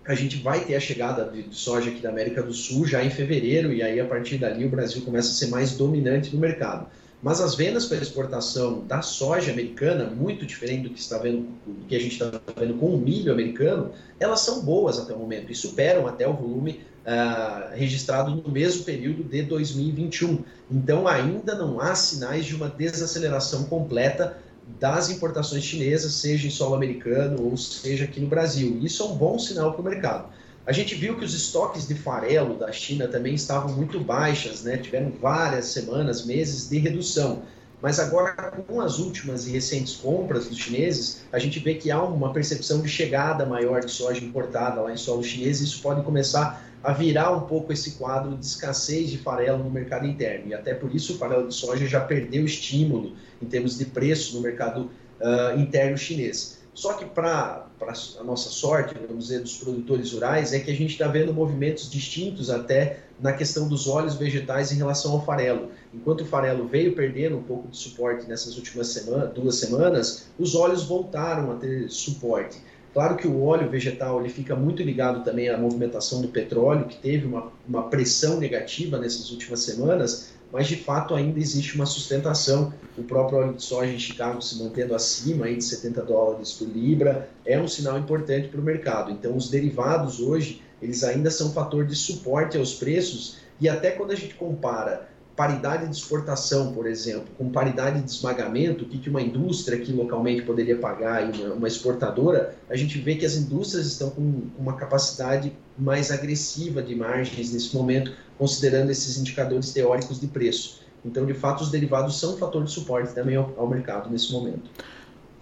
a 0.06 0.16
gente 0.16 0.38
vai 0.38 0.66
ter 0.66 0.76
a 0.76 0.80
chegada 0.82 1.32
de 1.32 1.56
soja 1.56 1.90
aqui 1.90 2.02
da 2.02 2.10
América 2.10 2.44
do 2.44 2.54
Sul 2.54 2.86
já 2.86 3.04
em 3.06 3.10
fevereiro, 3.10 3.72
e 3.72 3.82
aí 3.82 4.02
a 4.02 4.06
partir 4.06 4.38
dali 4.38 4.66
o 4.66 4.70
Brasil 4.70 5.02
começa 5.04 5.30
a 5.30 5.34
ser 5.34 5.48
mais 5.48 5.78
dominante 5.78 6.36
no 6.36 6.42
mercado. 6.42 6.88
Mas 7.24 7.40
as 7.40 7.56
vendas 7.56 7.86
para 7.86 7.98
exportação 8.00 8.82
da 8.86 9.02
soja 9.02 9.50
americana, 9.50 10.06
muito 10.06 10.46
diferente 10.46 10.84
do 10.84 10.90
que, 10.90 11.00
está 11.00 11.18
vendo, 11.18 11.48
do 11.66 11.86
que 11.88 11.96
a 11.96 12.00
gente 12.00 12.12
está 12.12 12.30
vendo 12.60 12.74
com 12.74 12.88
o 12.88 12.98
milho 12.98 13.32
americano, 13.32 13.92
elas 14.20 14.42
são 14.42 14.62
boas 14.62 15.00
até 15.00 15.14
o 15.14 15.20
momento 15.20 15.50
e 15.50 15.56
superam 15.56 16.06
até 16.06 16.28
o 16.28 16.34
volume 16.34 16.82
uh, 17.06 17.74
registrado 17.74 18.36
no 18.36 18.52
mesmo 18.52 18.84
período 18.84 19.24
de 19.24 19.42
2021. 19.42 20.44
Então, 20.70 21.08
ainda 21.08 21.56
não 21.56 21.80
há 21.80 21.96
sinais 21.96 22.46
de 22.46 22.58
uma 22.58 22.68
desaceleração 22.68 23.64
completa 23.64 24.38
das 24.78 25.10
importações 25.10 25.64
chinesas, 25.64 26.12
seja 26.12 26.46
em 26.48 26.52
solo 26.52 26.76
americano 26.76 27.42
ou 27.42 27.56
seja 27.56 28.04
aqui 28.04 28.20
no 28.20 28.28
Brasil. 28.28 28.80
Isso 28.82 29.02
é 29.02 29.06
um 29.06 29.16
bom 29.16 29.40
sinal 29.40 29.72
para 29.72 29.82
o 29.82 29.84
mercado. 29.86 30.30
A 30.66 30.72
gente 30.72 30.96
viu 30.96 31.18
que 31.18 31.26
os 31.26 31.34
estoques 31.34 31.86
de 31.86 31.94
farelo 31.94 32.58
da 32.58 32.72
China 32.72 33.08
também 33.08 33.36
estavam 33.36 33.74
muito 33.74 34.00
baixas, 34.00 34.64
né? 34.64 34.78
tiveram 34.78 35.12
várias 35.12 35.66
semanas, 35.66 36.26
meses 36.26 36.70
de 36.70 36.78
redução. 36.78 37.44
Mas 37.82 38.00
agora, 38.00 38.32
com 38.32 38.80
as 38.80 38.98
últimas 38.98 39.46
e 39.46 39.52
recentes 39.52 39.98
compras 39.98 40.48
dos 40.48 40.58
chineses, 40.58 41.26
a 41.34 41.38
gente 41.38 41.60
vê 41.60 41.74
que 41.74 41.92
há 41.92 42.02
uma 42.02 42.32
percepção 42.32 42.82
de 42.82 42.88
chegada 42.88 43.46
maior 43.46 43.82
de 43.82 43.92
soja 43.92 44.24
importada 44.24 44.80
lá 44.80 44.94
em 44.94 44.96
solo 44.96 45.22
chinês 45.22 45.60
e 45.60 45.66
isso 45.66 45.82
pode 45.82 46.02
começar 46.02 46.64
a 46.82 46.94
virar 46.94 47.32
um 47.32 47.42
pouco 47.42 47.74
esse 47.74 47.92
quadro 47.92 48.38
de 48.38 48.46
escassez 48.46 49.10
de 49.10 49.18
farelo 49.18 49.62
no 49.62 49.70
mercado 49.70 50.08
interno. 50.08 50.48
E 50.48 50.54
até 50.54 50.74
por 50.74 50.96
isso 50.96 51.16
o 51.16 51.18
farelo 51.18 51.46
de 51.46 51.54
soja 51.54 51.86
já 51.86 52.00
perdeu 52.00 52.46
estímulo 52.46 53.18
em 53.42 53.46
termos 53.48 53.78
de 53.78 53.84
preço 53.84 54.38
no 54.38 54.42
mercado 54.42 54.90
uh, 55.20 55.60
interno 55.60 55.98
chinês. 55.98 56.64
Só 56.74 56.94
que 56.94 57.04
para 57.04 57.68
a 57.90 58.24
nossa 58.24 58.50
sorte, 58.50 58.96
vamos 59.08 59.28
dizer, 59.28 59.42
dos 59.42 59.58
produtores 59.58 60.12
rurais, 60.14 60.54
é 60.54 60.60
que 60.60 60.72
a 60.72 60.76
gente 60.76 60.92
está 60.92 61.08
vendo 61.08 61.34
movimentos 61.34 61.90
distintos 61.90 62.50
até 62.50 63.00
na 63.20 63.34
questão 63.34 63.68
dos 63.68 63.88
óleos 63.88 64.16
vegetais 64.16 64.72
em 64.72 64.76
relação 64.76 65.14
ao 65.14 65.26
farelo. 65.26 65.70
Enquanto 65.94 66.22
o 66.22 66.26
farelo 66.26 66.68
veio 66.68 66.96
perdendo 66.96 67.38
um 67.38 67.44
pouco 67.44 67.68
de 67.68 67.78
suporte 67.78 68.28
nessas 68.28 68.58
últimas 68.58 68.88
semana, 68.88 69.28
duas 69.28 69.56
semanas, 69.56 70.28
os 70.38 70.56
óleos 70.56 70.84
voltaram 70.84 71.52
a 71.52 71.56
ter 71.56 71.90
suporte. 71.90 72.58
Claro 72.94 73.18
que 73.18 73.28
o 73.28 73.44
óleo 73.44 73.70
vegetal 73.70 74.20
ele 74.20 74.30
fica 74.30 74.56
muito 74.56 74.84
ligado 74.84 75.24
também 75.24 75.50
à 75.50 75.58
movimentação 75.58 76.22
do 76.22 76.28
petróleo, 76.28 76.86
que 76.86 76.98
teve 76.98 77.26
uma, 77.26 77.52
uma 77.68 77.90
pressão 77.90 78.40
negativa 78.40 79.00
nessas 79.00 79.32
últimas 79.32 79.62
semanas, 79.62 80.34
mas 80.52 80.68
de 80.68 80.76
fato 80.76 81.16
ainda 81.16 81.40
existe 81.40 81.74
uma 81.74 81.88
sustentação. 81.88 82.72
O 82.96 83.04
próprio 83.04 83.40
óleo 83.40 83.54
de 83.56 83.64
soja 83.64 83.92
em 83.92 83.98
Chicago 83.98 84.40
se 84.44 84.62
mantendo 84.62 84.94
acima 84.94 85.46
aí 85.46 85.58
de 85.58 85.64
70 85.64 86.04
dólares 86.04 86.52
por 86.54 86.68
libra 86.68 87.28
é 87.44 87.60
um 87.60 87.68
sinal 87.68 87.98
importante 87.98 88.50
para 88.50 88.62
o 88.62 88.64
mercado. 88.64 89.12
Então, 89.12 89.36
os 89.36 89.50
derivados 89.50 90.20
hoje 90.20 90.62
eles 90.80 91.04
ainda 91.04 91.32
são 91.32 91.52
fator 91.52 91.88
de 91.88 91.96
suporte 91.96 92.58
aos 92.58 92.76
preços 92.76 93.38
e 93.60 93.68
até 93.68 93.90
quando 93.90 94.12
a 94.12 94.16
gente 94.16 94.36
compara 94.36 95.10
paridade 95.36 95.88
de 95.88 95.96
exportação, 95.96 96.74
por 96.74 96.86
exemplo, 96.86 97.26
com 97.38 97.50
paridade 97.50 98.02
de 98.02 98.10
esmagamento, 98.10 98.86
o 98.86 98.88
que 98.88 99.10
uma 99.10 99.22
indústria 99.22 99.78
aqui 99.80 99.92
localmente 99.92 100.44
poderia 100.44 100.78
pagar 100.78 101.28
e 101.28 101.44
uma, 101.48 101.68
exportadora, 101.68 102.56
a 102.70 102.76
gente 102.76 103.00
vê 103.00 103.16
que 103.16 103.26
as 103.26 103.36
indústrias 103.36 103.88
estão 103.88 104.12
com 104.12 104.44
uma 104.58 104.76
capacidade 104.76 105.52
mais 105.78 106.12
agressiva 106.12 106.84
de 106.84 106.96
margens 106.96 107.52
nesse 107.52 107.76
momento, 107.76 108.12
considerando 108.38 108.92
esses 108.92 109.18
indicadores 109.18 109.72
teóricos 109.72 110.20
de 110.20 110.28
preço. 110.28 110.82
Então, 111.04 111.26
de 111.26 111.34
fato, 111.34 111.64
os 111.64 111.72
derivados 111.72 112.20
são 112.20 112.36
um 112.36 112.38
fator 112.38 112.64
de 112.64 112.72
suporte 112.72 113.14
também 113.14 113.36
ao 113.36 113.68
mercado 113.68 114.10
nesse 114.10 114.32
momento. 114.32 114.70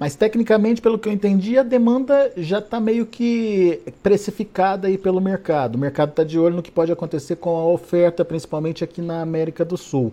Mas 0.01 0.15
tecnicamente, 0.15 0.81
pelo 0.81 0.97
que 0.97 1.07
eu 1.07 1.13
entendi, 1.13 1.59
a 1.59 1.61
demanda 1.61 2.33
já 2.35 2.57
está 2.57 2.79
meio 2.79 3.05
que 3.05 3.79
precificada 4.01 4.87
aí 4.87 4.97
pelo 4.97 5.21
mercado. 5.21 5.75
O 5.75 5.77
mercado 5.77 6.09
está 6.09 6.23
de 6.23 6.39
olho 6.39 6.55
no 6.55 6.63
que 6.63 6.71
pode 6.71 6.91
acontecer 6.91 7.35
com 7.35 7.55
a 7.55 7.67
oferta, 7.67 8.25
principalmente 8.25 8.83
aqui 8.83 8.99
na 8.99 9.21
América 9.21 9.63
do 9.63 9.77
Sul. 9.77 10.11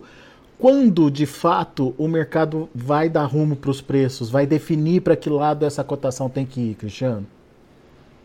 Quando 0.59 1.09
de 1.09 1.25
fato 1.25 1.95
o 1.97 2.07
mercado 2.07 2.69
vai 2.75 3.09
dar 3.09 3.25
rumo 3.25 3.55
para 3.55 3.71
os 3.71 3.81
preços, 3.81 4.29
vai 4.29 4.45
definir 4.45 5.01
para 5.01 5.15
que 5.15 5.27
lado 5.27 5.65
essa 5.65 5.83
cotação 5.83 6.29
tem 6.29 6.45
que 6.45 6.61
ir, 6.61 6.75
Cristiano? 6.75 7.25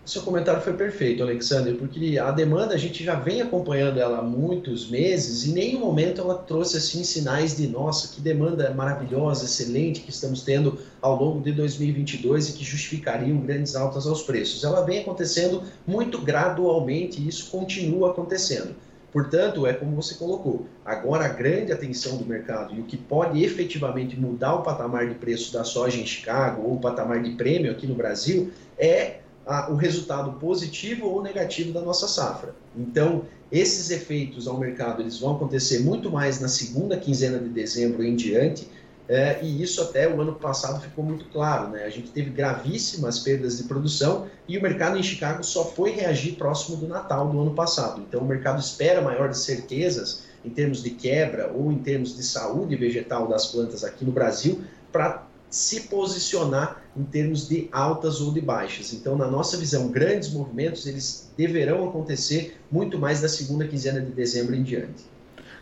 Seu 0.04 0.20
comentário 0.20 0.60
foi 0.60 0.74
perfeito, 0.74 1.22
Alexander, 1.22 1.74
porque 1.76 2.18
a 2.18 2.30
demanda 2.30 2.74
a 2.74 2.76
gente 2.76 3.02
já 3.02 3.14
vem 3.14 3.40
acompanhando 3.40 3.98
ela 3.98 4.18
há 4.18 4.22
muitos 4.22 4.90
meses 4.90 5.46
e 5.46 5.50
em 5.50 5.54
nenhum 5.54 5.80
momento 5.80 6.20
ela 6.20 6.34
trouxe 6.34 6.76
assim 6.76 7.02
sinais 7.02 7.56
de 7.56 7.66
nossa, 7.66 8.14
que 8.14 8.20
demanda 8.20 8.70
maravilhosa, 8.74 9.46
excelente 9.46 10.02
que 10.02 10.10
estamos 10.10 10.42
tendo 10.42 10.78
ao 11.00 11.16
longo 11.16 11.40
de 11.40 11.52
2022 11.52 12.50
e 12.50 12.52
que 12.52 12.62
justificariam 12.62 13.38
grandes 13.38 13.74
altas 13.74 14.06
aos 14.06 14.22
preços. 14.22 14.62
Ela 14.62 14.82
vem 14.82 15.00
acontecendo 15.00 15.62
muito 15.86 16.18
gradualmente 16.18 17.22
e 17.22 17.26
isso 17.26 17.50
continua 17.50 18.10
acontecendo. 18.10 18.76
Portanto, 19.10 19.66
é 19.66 19.72
como 19.72 19.96
você 19.96 20.16
colocou, 20.16 20.66
agora 20.84 21.24
a 21.24 21.28
grande 21.28 21.72
atenção 21.72 22.18
do 22.18 22.26
mercado 22.26 22.74
e 22.74 22.80
o 22.80 22.84
que 22.84 22.98
pode 22.98 23.42
efetivamente 23.42 24.20
mudar 24.20 24.56
o 24.56 24.62
patamar 24.62 25.08
de 25.08 25.14
preço 25.14 25.50
da 25.50 25.64
soja 25.64 25.98
em 25.98 26.04
Chicago 26.04 26.62
ou 26.62 26.74
o 26.74 26.80
patamar 26.80 27.22
de 27.22 27.30
prêmio 27.30 27.70
aqui 27.70 27.86
no 27.86 27.94
Brasil 27.94 28.50
é 28.76 29.20
a, 29.46 29.70
o 29.70 29.76
resultado 29.76 30.32
positivo 30.38 31.06
ou 31.06 31.22
negativo 31.22 31.72
da 31.72 31.80
nossa 31.80 32.08
safra. 32.08 32.54
Então, 32.76 33.22
esses 33.52 33.90
efeitos 33.90 34.48
ao 34.48 34.58
mercado 34.58 35.02
eles 35.02 35.18
vão 35.18 35.36
acontecer 35.36 35.80
muito 35.80 36.10
mais 36.10 36.40
na 36.40 36.48
segunda 36.48 36.96
quinzena 36.96 37.38
de 37.38 37.48
dezembro 37.48 38.02
em 38.02 38.16
diante, 38.16 38.68
é, 39.06 39.38
e 39.42 39.62
isso 39.62 39.82
até 39.82 40.08
o 40.08 40.18
ano 40.20 40.32
passado 40.32 40.80
ficou 40.80 41.04
muito 41.04 41.26
claro. 41.26 41.68
Né? 41.68 41.84
A 41.84 41.90
gente 41.90 42.10
teve 42.10 42.30
gravíssimas 42.30 43.18
perdas 43.18 43.58
de 43.58 43.64
produção 43.64 44.26
e 44.48 44.56
o 44.56 44.62
mercado 44.62 44.96
em 44.96 45.02
Chicago 45.02 45.44
só 45.44 45.64
foi 45.64 45.90
reagir 45.90 46.36
próximo 46.36 46.76
do 46.76 46.88
Natal 46.88 47.28
do 47.28 47.38
ano 47.38 47.52
passado. 47.52 48.00
Então, 48.00 48.22
o 48.22 48.24
mercado 48.24 48.60
espera 48.60 49.02
maiores 49.02 49.38
certezas 49.38 50.24
em 50.44 50.50
termos 50.50 50.82
de 50.82 50.90
quebra 50.90 51.52
ou 51.54 51.70
em 51.70 51.78
termos 51.78 52.16
de 52.16 52.22
saúde 52.22 52.76
vegetal 52.76 53.26
das 53.28 53.46
plantas 53.46 53.84
aqui 53.84 54.04
no 54.04 54.12
Brasil 54.12 54.62
para 54.90 55.26
se 55.50 55.82
posicionar 55.82 56.82
em 56.96 57.04
termos 57.04 57.48
de 57.48 57.68
altas 57.72 58.20
ou 58.20 58.32
de 58.32 58.40
baixas. 58.40 58.92
Então, 58.92 59.16
na 59.16 59.26
nossa 59.26 59.56
visão, 59.56 59.88
grandes 59.88 60.32
movimentos 60.32 60.86
eles 60.86 61.30
deverão 61.36 61.88
acontecer 61.88 62.58
muito 62.70 62.98
mais 62.98 63.20
da 63.20 63.28
segunda 63.28 63.66
quinzena 63.66 64.00
de 64.00 64.12
dezembro 64.12 64.54
em 64.54 64.62
diante. 64.62 65.04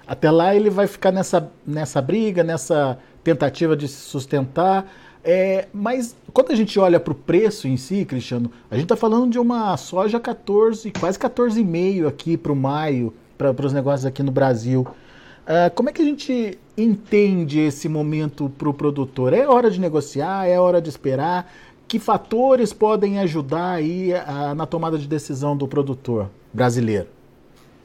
Até 0.06 0.30
lá 0.30 0.54
ele 0.54 0.68
vai 0.68 0.86
ficar 0.86 1.12
nessa, 1.12 1.50
nessa 1.66 2.02
briga, 2.02 2.42
nessa 2.42 2.98
tentativa 3.22 3.76
de 3.76 3.88
se 3.88 4.00
sustentar. 4.00 4.92
É, 5.24 5.68
mas 5.72 6.16
quando 6.32 6.50
a 6.50 6.54
gente 6.54 6.78
olha 6.78 6.98
para 6.98 7.12
o 7.12 7.14
preço 7.14 7.68
em 7.68 7.76
si, 7.76 8.04
Cristiano, 8.04 8.50
a 8.70 8.74
gente 8.74 8.84
está 8.84 8.96
falando 8.96 9.30
de 9.30 9.38
uma 9.38 9.76
soja 9.76 10.18
14, 10.18 10.90
quase 10.90 11.18
14,5 11.18 12.08
aqui 12.08 12.36
para 12.36 12.52
o 12.52 12.56
maio, 12.56 13.14
para 13.38 13.64
os 13.64 13.72
negócios 13.72 14.04
aqui 14.04 14.22
no 14.22 14.32
Brasil. 14.32 14.86
Uh, 15.42 15.70
como 15.74 15.88
é 15.88 15.92
que 15.92 16.02
a 16.02 16.04
gente 16.04 16.58
entende 16.76 17.60
esse 17.60 17.88
momento 17.88 18.50
para 18.56 18.68
o 18.68 18.74
produtor? 18.74 19.32
É 19.32 19.46
hora 19.46 19.70
de 19.70 19.80
negociar? 19.80 20.46
É 20.46 20.58
hora 20.58 20.80
de 20.80 20.88
esperar? 20.88 21.52
Que 21.86 21.98
fatores 21.98 22.72
podem 22.72 23.18
ajudar 23.18 23.72
aí 23.72 24.14
a, 24.14 24.54
na 24.54 24.66
tomada 24.66 24.98
de 24.98 25.06
decisão 25.06 25.56
do 25.56 25.68
produtor 25.68 26.30
brasileiro? 26.52 27.08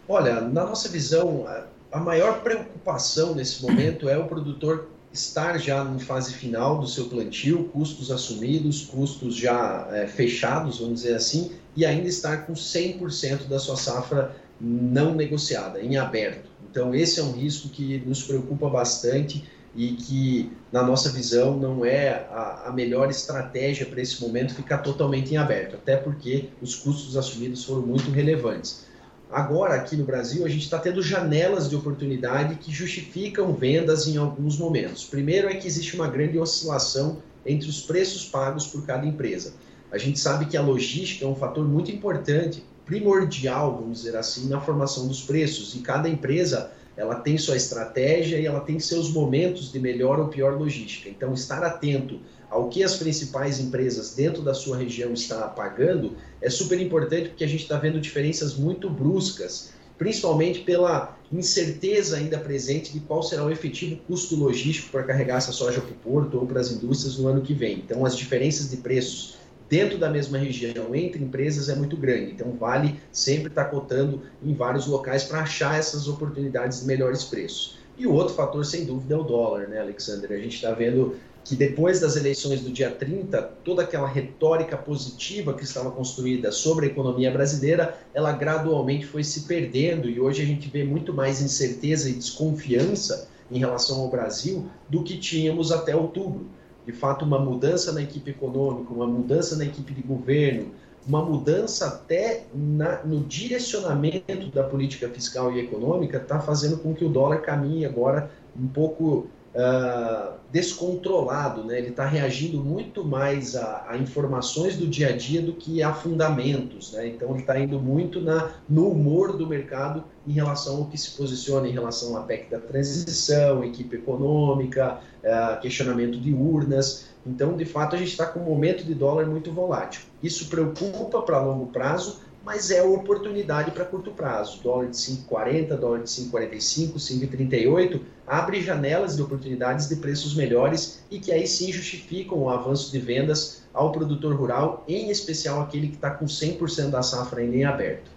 Olha, 0.08 0.40
na 0.40 0.66
nossa 0.66 0.88
visão, 0.88 1.46
a 1.92 2.00
maior 2.00 2.42
preocupação 2.42 3.36
nesse 3.36 3.62
momento 3.62 4.08
é 4.08 4.18
o 4.18 4.26
produtor 4.26 4.88
estar 5.12 5.58
já 5.58 5.84
em 5.84 6.00
fase 6.00 6.34
final 6.34 6.80
do 6.80 6.88
seu 6.88 7.06
plantio, 7.06 7.66
custos 7.74 8.12
assumidos, 8.12 8.86
custos 8.86 9.36
já 9.36 9.88
é, 9.92 10.08
fechados, 10.08 10.80
vamos 10.80 11.02
dizer 11.02 11.16
assim, 11.16 11.52
e 11.76 11.86
ainda 11.86 12.08
estar 12.08 12.46
com 12.46 12.54
100% 12.54 13.48
da 13.48 13.60
sua 13.60 13.76
safra 13.76 14.36
não 14.60 15.14
negociada, 15.14 15.82
em 15.82 15.98
aberto. 15.98 16.50
Então, 16.70 16.94
esse 16.94 17.20
é 17.20 17.24
um 17.24 17.32
risco 17.32 17.70
que 17.70 18.00
nos 18.06 18.24
preocupa 18.24 18.70
bastante 18.70 19.44
e 19.76 19.94
que, 19.94 20.52
na 20.72 20.82
nossa 20.82 21.10
visão, 21.10 21.58
não 21.58 21.86
é 21.86 22.28
a, 22.32 22.64
a 22.68 22.72
melhor 22.72 23.10
estratégia 23.10 23.86
para 23.86 24.02
esse 24.02 24.22
momento 24.22 24.56
ficar 24.56 24.80
totalmente 24.80 25.34
em 25.34 25.38
aberto, 25.38 25.76
até 25.76 25.96
porque 25.96 26.50
os 26.62 26.76
custos 26.76 27.16
assumidos 27.16 27.64
foram 27.64 27.82
muito 27.84 28.10
relevantes. 28.10 28.86
Agora, 29.30 29.76
aqui 29.76 29.96
no 29.96 30.06
Brasil, 30.06 30.46
a 30.46 30.50
gente 30.50 30.64
está 30.64 30.80
tendo 30.80 31.02
janelas 31.02 31.70
de 31.70 31.76
oportunidade 31.76 32.56
que 32.56 32.72
justificam 32.72 33.54
vendas 33.54 34.08
em 34.08 34.18
alguns 34.18 34.58
momentos. 34.58 35.04
Primeiro 35.04 35.50
é 35.50 35.56
que 35.56 35.68
existe 35.68 35.96
uma 35.96 36.08
grande 36.08 36.40
oscilação 36.40 37.22
entre 37.46 37.70
os 37.70 37.82
preços 37.82 38.26
pagos 38.26 38.68
por 38.68 38.86
cada 38.86 39.06
empresa. 39.06 39.54
A 39.92 39.98
gente 39.98 40.20
sabe 40.20 40.46
que 40.46 40.58
a 40.58 40.62
logística 40.62 41.26
é 41.26 41.28
um 41.28 41.36
fator 41.36 41.68
muito 41.68 41.92
importante 41.92 42.64
primordial, 42.88 43.76
vamos 43.76 44.00
dizer 44.00 44.16
assim, 44.16 44.48
na 44.48 44.60
formação 44.60 45.08
dos 45.08 45.22
preços. 45.22 45.76
E 45.76 45.80
cada 45.80 46.10
empresa 46.10 46.72
ela 46.96 47.16
tem 47.16 47.38
sua 47.38 47.56
estratégia 47.56 48.40
e 48.40 48.46
ela 48.48 48.62
tem 48.62 48.80
seus 48.80 49.12
momentos 49.12 49.72
de 49.72 49.80
melhor 49.80 50.20
ou 50.20 50.30
pior 50.30 50.58
logística. 50.58 51.08
Então, 51.08 51.32
estar 51.34 51.64
atento 51.64 52.20
ao 52.50 52.70
que 52.70 52.84
as 52.84 52.96
principais 52.96 53.60
empresas 53.60 54.16
dentro 54.16 54.42
da 54.42 54.54
sua 54.54 54.78
região 54.78 55.14
estão 55.14 55.48
pagando 55.50 56.16
é 56.42 56.50
super 56.50 56.82
importante 56.82 57.30
porque 57.30 57.44
a 57.44 57.48
gente 57.48 57.64
está 57.64 57.78
vendo 57.78 58.00
diferenças 58.00 58.56
muito 58.56 58.90
bruscas, 58.90 59.70
principalmente 59.98 60.62
pela 60.62 61.16
incerteza 61.32 62.18
ainda 62.18 62.40
presente 62.40 62.94
de 62.94 63.02
qual 63.02 63.22
será 63.22 63.44
o 63.44 63.52
efetivo 63.52 63.98
custo 64.08 64.36
logístico 64.36 64.90
para 64.90 65.04
carregar 65.04 65.38
essa 65.38 65.52
soja 65.52 65.82
para 65.82 65.92
o 65.92 65.96
porto 65.96 66.40
ou 66.40 66.48
para 66.48 66.62
as 66.62 66.72
indústrias 66.72 67.18
no 67.18 67.28
ano 67.28 67.42
que 67.42 67.54
vem. 67.54 67.80
Então, 67.80 68.06
as 68.06 68.16
diferenças 68.16 68.72
de 68.72 68.78
preços 68.78 69.36
dentro 69.70 69.98
da 69.98 70.10
mesma 70.10 70.38
região 70.38 70.96
entre 70.96 71.24
empresas 71.24 71.70
é 71.70 71.76
muito 71.76 71.98
grande. 71.98 72.32
Então, 72.32 72.52
vale 72.54 73.00
sempre 73.12 73.48
estar 73.48 73.66
cotando 73.66 74.22
em 74.44 74.54
vários 74.54 74.88
locais 74.88 75.24
para 75.24 75.42
achar 75.42 75.78
essas 75.78 76.08
oportunidades 76.08 76.82
de 76.82 76.88
melhores 76.88 77.24
preços. 77.24 77.78
E 77.98 78.06
o 78.06 78.14
outro 78.14 78.36
fator, 78.36 78.64
sem 78.66 78.86
dúvida, 78.86 79.16
é 79.16 79.18
o 79.18 79.24
dólar, 79.24 79.68
né, 79.68 79.80
Alexander? 79.82 80.32
A 80.32 80.38
gente 80.38 80.56
está 80.56 80.72
vendo 80.72 81.16
que 81.44 81.56
depois 81.56 82.02
das 82.02 82.16
eleições 82.18 82.62
do 82.62 82.70
dia 82.70 82.92
30, 82.92 83.42
toda 83.64 83.82
aquela 83.82 84.08
retórica 84.08 84.78
positiva 84.78 85.54
que 85.54 85.64
estava 85.64 85.90
construída 85.92 86.52
sobre 86.52 86.86
a 86.86 86.90
economia 86.90 87.32
brasileira, 87.32 87.98
ela 88.14 88.34
gradualmente 88.34 89.06
foi 89.06 89.24
se 89.24 89.42
perdendo 89.44 90.10
e 90.10 90.20
hoje 90.20 90.42
a 90.42 90.46
gente 90.46 90.70
vê 90.70 90.84
muito 90.84 91.14
mais 91.14 91.42
incerteza 91.42 92.10
e 92.10 92.14
desconfiança 92.14 93.30
em 93.50 93.60
relação 93.60 94.02
ao 94.02 94.10
Brasil 94.10 94.70
do 94.90 95.04
que 95.04 95.18
tínhamos 95.18 95.72
até 95.72 95.96
outubro 95.96 96.48
de 96.88 96.94
fato, 96.94 97.26
uma 97.26 97.38
mudança 97.38 97.92
na 97.92 98.02
equipe 98.02 98.32
econômica, 98.32 98.94
uma 98.94 99.06
mudança 99.06 99.58
na 99.58 99.66
equipe 99.66 99.94
de 99.94 100.02
governo, 100.02 100.72
uma 101.06 101.22
mudança 101.22 101.86
até 101.86 102.46
na, 102.54 103.04
no 103.04 103.20
direcionamento 103.26 104.48
da 104.48 104.64
política 104.64 105.10
fiscal 105.10 105.52
e 105.52 105.60
econômica 105.60 106.16
está 106.16 106.40
fazendo 106.40 106.78
com 106.78 106.94
que 106.94 107.04
o 107.04 107.10
dólar 107.10 107.40
caminhe 107.40 107.86
agora 107.86 108.32
um 108.58 108.68
pouco 108.68 109.28
uh, 109.56 110.34
descontrolado, 110.52 111.64
né? 111.64 111.78
ele 111.78 111.90
está 111.90 112.06
reagindo 112.06 112.64
muito 112.64 113.04
mais 113.04 113.56
a, 113.56 113.86
a, 113.90 113.98
informações 113.98 114.78
do 114.78 114.88
dia 114.88 115.10
a 115.10 115.12
dia 115.12 115.42
do 115.42 115.54
que 115.54 115.84
a 115.84 115.94
fundamentos. 115.94 116.94
Né? 116.94 117.08
Então, 117.08 117.32
ele 117.32 117.40
está 117.40 117.60
indo 117.60 117.80
muito 117.80 118.22
na, 118.22 118.52
no 118.70 118.90
humor 118.90 119.36
do 119.36 119.48
mercado 119.48 120.04
em 120.26 120.32
relação 120.32 120.78
ao 120.78 120.86
que 120.86 120.98
se 120.98 121.12
posiciona 121.12 121.68
em 121.68 121.72
relação 121.72 122.18
à 122.18 122.22
PEC 122.22 122.50
da 122.50 122.60
transição, 122.60 123.64
equipe 123.64 123.96
econômica, 123.96 125.00
uh, 125.24 125.60
questionamento 125.62 126.20
de 126.20 126.34
urnas. 126.34 127.08
Então, 127.26 127.58
de 127.58 127.66
fato, 127.66 127.96
a 127.96 128.00
gente 128.00 128.12
está 128.12 128.26
com 128.26 128.40
um 128.40 128.46
momento 128.46 128.84
de 128.84 128.94
dólar 128.94 129.26
muito 129.26 129.52
volátil. 129.52 130.02
Isso 130.24 130.50
preocupa 130.50 131.22
para 131.22 131.42
longo 131.42 131.68
prazo, 131.68 132.22
mas 132.48 132.72
é 132.72 132.82
oportunidade 132.82 133.72
para 133.72 133.84
curto 133.84 134.10
prazo. 134.12 134.64
Dólar 134.64 134.86
de 134.86 134.96
5,40, 134.96 135.76
dólar 135.76 136.00
de 136.00 136.10
5,45, 136.10 136.94
5,38 136.94 138.00
abre 138.26 138.62
janelas 138.62 139.18
de 139.18 139.22
oportunidades 139.22 139.90
de 139.90 139.98
preços 139.98 140.34
melhores 140.34 141.04
e 141.12 141.20
que 141.20 141.30
aí 141.34 141.46
sim 141.46 141.74
justificam 141.74 142.38
o 142.38 142.50
avanço 142.50 142.90
de 142.90 143.00
vendas 143.00 143.64
ao 143.74 143.92
produtor 143.92 144.34
rural, 144.34 144.86
em 144.88 145.10
especial 145.10 145.60
aquele 145.60 145.90
que 145.90 145.96
está 145.96 146.10
com 146.10 146.24
100% 146.24 146.90
da 146.90 147.04
safra 147.04 147.42
ainda 147.42 147.58
em 147.58 147.66
aberto. 147.66 148.10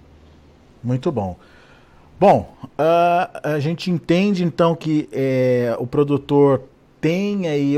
Muito 0.81 1.11
bom. 1.11 1.37
Bom, 2.21 2.55
uh, 2.63 3.41
a 3.43 3.59
gente 3.59 3.91
entende 3.91 4.45
então 4.45 4.77
que 4.77 5.09
é, 5.11 5.75
o 5.77 5.89
produtor 5.89 6.63
tem 7.01 7.49
aí 7.49 7.75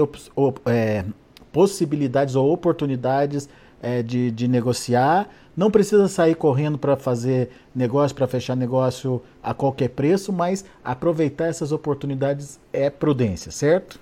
é, 0.66 1.02
possibilidades 1.50 2.34
ou 2.34 2.52
oportunidades 2.52 3.48
é, 3.82 4.02
de, 4.02 4.30
de 4.30 4.46
negociar 4.46 5.28
não 5.56 5.70
precisa 5.70 6.08
sair 6.08 6.34
correndo 6.34 6.78
para 6.78 6.96
fazer 6.96 7.50
negócio, 7.74 8.16
para 8.16 8.26
fechar 8.26 8.56
negócio 8.56 9.20
a 9.42 9.52
qualquer 9.52 9.88
preço, 9.88 10.32
mas 10.32 10.64
aproveitar 10.82 11.46
essas 11.46 11.72
oportunidades 11.72 12.58
é 12.72 12.88
prudência, 12.88 13.52
certo? 13.52 14.00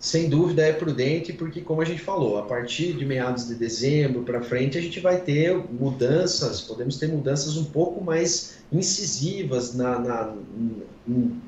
Sem 0.00 0.28
dúvida 0.28 0.62
é 0.62 0.72
prudente, 0.72 1.32
porque, 1.32 1.60
como 1.60 1.82
a 1.82 1.84
gente 1.84 2.00
falou, 2.00 2.38
a 2.38 2.42
partir 2.42 2.92
de 2.92 3.04
meados 3.04 3.48
de 3.48 3.56
dezembro 3.56 4.22
para 4.22 4.40
frente, 4.40 4.78
a 4.78 4.80
gente 4.80 5.00
vai 5.00 5.20
ter 5.20 5.56
mudanças, 5.56 6.60
podemos 6.60 6.98
ter 6.98 7.08
mudanças 7.08 7.56
um 7.56 7.64
pouco 7.64 8.00
mais 8.02 8.58
incisivas 8.70 9.74
na, 9.74 9.98
na 9.98 10.34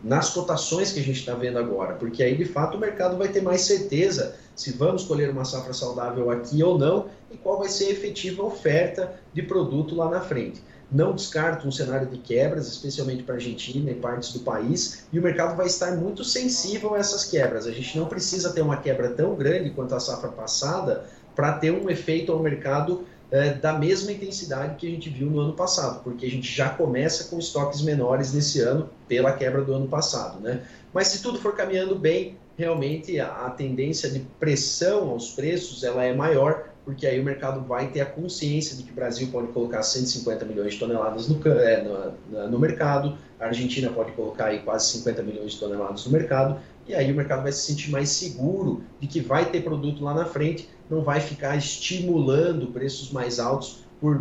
nas 0.03 0.31
cotações 0.31 0.91
que 0.91 1.01
a 1.01 1.03
gente 1.03 1.21
está 1.21 1.35
vendo 1.35 1.59
agora, 1.59 1.95
porque 1.95 2.23
aí 2.23 2.35
de 2.35 2.47
fato 2.47 2.79
o 2.79 2.81
mercado 2.81 3.19
vai 3.19 3.29
ter 3.29 3.43
mais 3.43 3.61
certeza 3.61 4.35
se 4.57 4.73
vamos 4.73 5.05
colher 5.05 5.31
uma 5.31 5.45
safra 5.45 5.75
saudável 5.75 6.31
aqui 6.31 6.63
ou 6.63 6.79
não 6.79 7.09
e 7.31 7.37
qual 7.37 7.59
vai 7.59 7.69
ser 7.69 7.87
a 7.87 7.91
efetiva 7.91 8.43
oferta 8.43 9.21
de 9.35 9.43
produto 9.43 9.95
lá 9.95 10.09
na 10.09 10.21
frente. 10.21 10.63
Não 10.91 11.15
descarto 11.15 11.69
um 11.69 11.73
cenário 11.73 12.09
de 12.09 12.19
quebras, 12.19 12.67
especialmente 12.67 13.23
para 13.23 13.35
a 13.35 13.39
Argentina 13.39 13.91
e 13.91 13.95
partes 13.95 14.33
do 14.33 14.41
país, 14.41 15.05
e 15.13 15.19
o 15.19 15.23
mercado 15.23 15.57
vai 15.57 15.67
estar 15.67 15.93
muito 15.93 16.25
sensível 16.25 16.95
a 16.95 16.99
essas 16.99 17.25
quebras. 17.25 17.67
A 17.67 17.71
gente 17.71 17.97
não 17.99 18.07
precisa 18.07 18.53
ter 18.53 18.61
uma 18.61 18.77
quebra 18.77 19.11
tão 19.11 19.35
grande 19.35 19.71
quanto 19.71 19.95
a 19.95 20.01
safra 20.01 20.31
passada 20.31 21.05
para 21.35 21.53
ter 21.53 21.71
um 21.71 21.89
efeito 21.89 22.33
ao 22.33 22.41
mercado 22.41 23.05
é, 23.31 23.55
da 23.55 23.73
mesma 23.73 24.11
intensidade 24.11 24.75
que 24.75 24.87
a 24.87 24.91
gente 24.91 25.09
viu 25.09 25.31
no 25.31 25.41
ano 25.41 25.53
passado, 25.53 26.03
porque 26.03 26.27
a 26.27 26.31
gente 26.31 26.53
já 26.53 26.69
começa 26.69 27.25
com 27.25 27.39
estoques 27.39 27.81
menores 27.83 28.33
nesse 28.33 28.61
ano 28.61 28.91
pela 29.07 29.33
quebra 29.33 29.63
do 29.63 29.73
ano 29.73 29.87
passado. 29.87 30.41
Né? 30.41 30.63
Mas 30.93 31.09
se 31.09 31.23
tudo 31.23 31.39
for 31.39 31.55
caminhando 31.55 31.95
bem, 31.95 32.37
realmente 32.59 33.19
a, 33.21 33.47
a 33.47 33.51
tendência 33.51 34.11
de 34.11 34.21
pressão 34.41 35.11
aos 35.11 35.31
preços 35.31 35.85
ela 35.85 36.05
é 36.05 36.13
maior, 36.13 36.70
porque 36.91 37.07
aí 37.07 37.21
o 37.21 37.25
mercado 37.25 37.61
vai 37.61 37.87
ter 37.87 38.01
a 38.01 38.07
consciência 38.07 38.77
de 38.77 38.83
que 38.83 38.91
o 38.91 38.95
Brasil 38.95 39.29
pode 39.31 39.47
colocar 39.53 39.81
150 39.81 40.45
milhões 40.45 40.75
de 40.75 40.81
toneladas 40.81 41.29
no, 41.29 41.41
é, 41.49 41.85
no, 41.85 42.49
no, 42.49 42.59
mercado, 42.59 43.17
a 43.39 43.45
Argentina 43.45 43.89
pode 43.91 44.11
colocar 44.11 44.47
aí 44.47 44.59
quase 44.59 44.89
50 44.99 45.23
milhões 45.23 45.53
de 45.53 45.61
toneladas 45.61 46.05
no 46.05 46.11
mercado, 46.11 46.59
e 46.89 46.95
aí 46.95 47.13
o 47.13 47.15
mercado 47.15 47.45
vai 47.45 47.53
se 47.53 47.61
sentir 47.61 47.93
mais 47.93 48.09
seguro 48.09 48.83
de 48.99 49.07
que 49.07 49.21
vai 49.21 49.45
ter 49.45 49.63
produto 49.63 50.03
lá 50.03 50.13
na 50.13 50.25
frente, 50.25 50.69
não 50.91 51.03
vai 51.03 51.21
ficar 51.21 51.57
estimulando 51.57 52.67
preços 52.73 53.13
mais 53.13 53.39
altos 53.39 53.85
por 54.01 54.21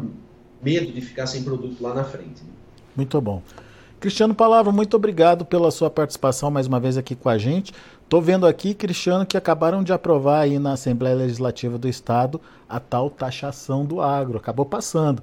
medo 0.61 0.91
de 0.91 1.01
ficar 1.01 1.25
sem 1.25 1.41
produto 1.41 1.81
lá 1.81 1.95
na 1.95 2.03
frente. 2.03 2.43
Né? 2.43 2.51
Muito 2.95 3.19
bom. 3.19 3.41
Cristiano 3.99 4.35
Palavra, 4.35 4.71
muito 4.71 4.95
obrigado 4.95 5.43
pela 5.43 5.71
sua 5.71 5.89
participação 5.89 6.51
mais 6.51 6.67
uma 6.67 6.79
vez 6.79 6.97
aqui 6.97 7.15
com 7.15 7.29
a 7.29 7.37
gente. 7.37 7.73
Estou 8.09 8.23
vendo 8.23 8.47
aqui, 8.47 8.73
Cristiano, 8.73 9.23
que 9.23 9.37
acabaram 9.37 9.83
de 9.83 9.93
aprovar 9.93 10.39
aí 10.39 10.57
na 10.57 10.73
Assembleia 10.73 11.15
Legislativa 11.15 11.77
do 11.77 11.87
Estado 11.87 12.41
a 12.67 12.79
tal 12.79 13.07
taxação 13.07 13.85
do 13.85 14.01
agro. 14.01 14.39
Acabou 14.39 14.65
passando. 14.65 15.21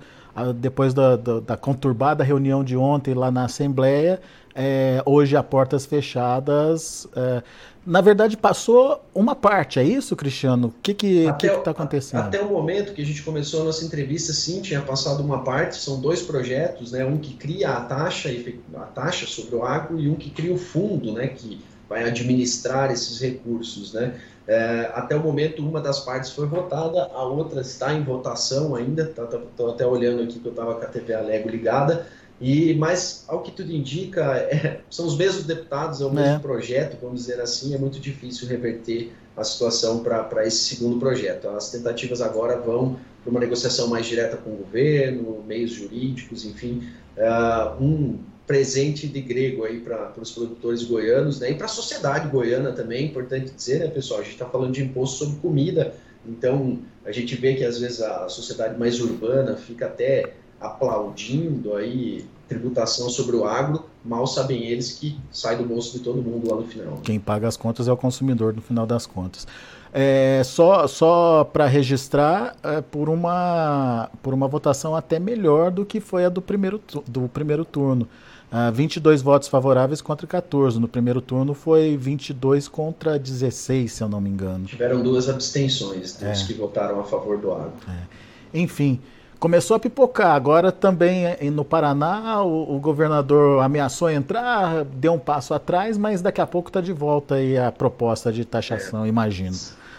Depois 0.55 0.95
da, 0.95 1.17
da, 1.17 1.41
da 1.41 1.57
conturbada 1.57 2.23
reunião 2.23 2.63
de 2.63 2.77
ontem 2.77 3.13
lá 3.13 3.29
na 3.29 3.47
Assembleia, 3.47 4.21
é, 4.55 5.03
hoje 5.05 5.37
a 5.37 5.43
portas 5.43 5.85
fechadas. 5.85 7.09
É, 7.17 7.43
na 7.85 8.01
verdade, 8.01 8.37
passou 8.37 9.05
uma 9.13 9.35
parte, 9.35 9.81
é 9.81 9.83
isso, 9.83 10.15
Cristiano? 10.15 10.69
O 10.69 10.75
que 10.81 10.95
que 10.95 11.25
está 11.27 11.73
acontecendo? 11.73 12.21
Até 12.21 12.41
o 12.41 12.49
momento 12.49 12.95
que 12.95 13.03
a 13.03 13.05
gente 13.05 13.25
começou 13.25 13.63
a 13.63 13.65
nossa 13.65 13.85
entrevista, 13.85 14.33
sim, 14.33 14.63
tinha 14.63 14.81
passado 14.81 15.25
uma 15.25 15.43
parte, 15.43 15.75
são 15.75 16.01
dois 16.01 16.23
projetos, 16.23 16.93
né? 16.93 17.05
Um 17.05 17.19
que 17.19 17.35
cria 17.35 17.71
a 17.71 17.81
taxa, 17.81 18.31
a 18.77 18.83
taxa 18.83 19.27
sobre 19.27 19.57
o 19.57 19.65
agro 19.65 19.99
e 19.99 20.09
um 20.09 20.15
que 20.15 20.31
cria 20.31 20.55
o 20.55 20.59
fundo, 20.59 21.13
né? 21.13 21.27
Que 21.27 21.59
vai 21.89 22.05
administrar 22.05 22.91
esses 22.91 23.21
recursos, 23.21 23.93
né? 23.93 24.19
É, 24.47 24.93
até 24.95 25.17
o 25.17 25.21
momento, 25.21 25.61
uma 25.67 25.81
das 25.81 26.01
partes 26.01 26.31
foi 26.31 26.47
votada, 26.47 27.11
a 27.13 27.25
outra 27.25 27.61
está 27.61 27.93
em 27.93 28.03
votação 28.03 28.77
ainda. 28.77 29.03
Estou 29.03 29.27
tá, 29.27 29.39
tá, 29.57 29.71
até 29.71 29.87
olhando 29.87 30.23
aqui 30.23 30.39
que 30.39 30.47
eu 30.47 30.53
estava 30.53 30.75
com 30.77 30.83
a 30.83 30.87
TV 30.87 31.15
Alego 31.15 31.49
ligada. 31.49 32.07
E, 32.41 32.75
mas, 32.75 33.25
ao 33.27 33.43
que 33.43 33.51
tudo 33.51 33.73
indica, 33.73 34.37
é, 34.53 34.81
são 34.91 35.07
os 35.07 35.17
mesmos 35.17 35.45
deputados, 35.45 36.01
é 36.01 36.05
o 36.05 36.13
mesmo 36.13 36.37
é. 36.37 36.39
projeto, 36.39 36.97
vamos 37.01 37.21
dizer 37.21 37.41
assim. 37.41 37.75
É 37.75 37.79
muito 37.79 37.99
difícil 37.99 38.47
reverter 38.47 39.13
a 39.37 39.43
situação 39.43 40.03
para 40.03 40.47
esse 40.47 40.77
segundo 40.77 40.99
projeto. 40.99 41.49
As 41.49 41.71
tentativas 41.71 42.23
agora 42.23 42.59
vão 42.59 42.99
para 43.23 43.31
uma 43.31 43.41
negociação 43.41 43.89
mais 43.89 44.07
direta 44.07 44.37
com 44.37 44.51
o 44.51 44.57
governo, 44.57 45.43
meios 45.47 45.73
jurídicos, 45.73 46.45
enfim. 46.45 46.89
Uh, 47.17 47.83
um 47.83 48.19
presente 48.47 49.09
de 49.09 49.21
grego 49.21 49.65
aí 49.65 49.81
para 49.81 50.13
os 50.21 50.31
produtores 50.31 50.85
goianos 50.85 51.41
né, 51.41 51.51
e 51.51 51.55
para 51.55 51.67
a 51.67 51.69
sociedade 51.69 52.29
goiana 52.29 52.73
também, 52.73 52.99
é 52.99 53.07
importante 53.07 53.51
dizer, 53.51 53.81
né, 53.81 53.89
pessoal? 53.89 54.21
A 54.21 54.23
gente 54.23 54.35
está 54.35 54.47
falando 54.47 54.73
de 54.73 54.83
imposto 54.83 55.25
sobre 55.25 55.41
comida, 55.41 55.95
então 56.25 56.79
a 57.05 57.11
gente 57.11 57.35
vê 57.35 57.55
que 57.55 57.65
às 57.65 57.79
vezes 57.79 58.01
a 58.01 58.29
sociedade 58.29 58.79
mais 58.79 59.01
urbana 59.01 59.57
fica 59.57 59.87
até 59.87 60.35
aplaudindo 60.61 61.75
aí 61.75 62.25
tributação 62.49 63.09
sobre 63.11 63.37
o 63.37 63.45
agro, 63.45 63.85
mal 64.05 64.27
sabem 64.27 64.65
eles 64.65 64.93
que 64.93 65.19
sai 65.33 65.57
do 65.57 65.65
bolso 65.65 65.99
de 65.99 66.05
todo 66.05 66.23
mundo 66.23 66.49
lá 66.49 66.57
no 66.57 66.67
final. 66.67 66.99
Quem 67.03 67.19
paga 67.19 67.49
as 67.49 67.57
contas 67.57 67.89
é 67.89 67.93
o 67.93 67.97
consumidor 67.97 68.55
no 68.55 68.63
final 68.63 68.87
das 68.87 69.05
contas. 69.05 69.47
É, 69.93 70.43
só 70.45 70.87
só 70.87 71.43
para 71.43 71.67
registrar 71.67 72.55
é, 72.63 72.81
por, 72.81 73.09
uma, 73.09 74.11
por 74.23 74.33
uma 74.35 74.47
votação 74.47 74.95
até 74.95 75.19
melhor 75.19 75.71
do 75.71 75.85
que 75.85 76.01
foi 76.01 76.25
a 76.25 76.29
do 76.29 76.41
primeiro, 76.41 76.81
do 77.07 77.29
primeiro 77.29 77.65
turno. 77.65 78.09
Uh, 78.51 78.69
ah, 78.69 78.71
22 78.71 79.23
votos 79.23 79.49
favoráveis 79.49 80.01
contra 80.01 80.27
14. 80.27 80.79
No 80.79 80.87
primeiro 80.87 81.21
turno 81.21 81.53
foi 81.53 81.97
22 81.97 82.69
contra 82.69 83.19
16, 83.19 83.93
se 83.93 84.03
eu 84.03 84.09
não 84.09 84.21
me 84.21 84.31
engano. 84.31 84.67
Tiveram 84.67 85.03
duas 85.03 85.29
abstenções 85.29 86.15
dos 86.15 86.43
é. 86.43 86.47
que 86.47 86.55
votaram 86.55 87.01
a 87.01 87.05
favor 87.05 87.39
do 87.39 87.53
agro. 87.53 87.73
É. 87.89 88.59
Enfim, 88.59 89.01
começou 89.39 89.77
a 89.77 89.81
pipocar. 89.81 90.35
Agora 90.35 90.71
também 90.71 91.27
eh, 91.27 91.51
no 91.51 91.65
Paraná 91.65 92.43
o, 92.43 92.77
o, 92.77 92.79
governador 92.79 93.63
ameaçou 93.63 94.09
entrar, 94.11 94.85
deu 94.85 95.15
um 95.15 95.19
passo 95.19 95.53
atrás, 95.53 95.99
mas 95.99 96.23
daqui 96.23 96.41
a 96.41 96.47
pouco 96.47 96.69
está 96.69 96.81
de 96.81 96.93
volta 96.93 97.37
aí 97.37 97.59
a 97.59 97.73
proposta 97.73 98.33
de 98.33 98.45
taxação, 98.45 99.05
é. 99.05 99.09
imagino. 99.09 99.57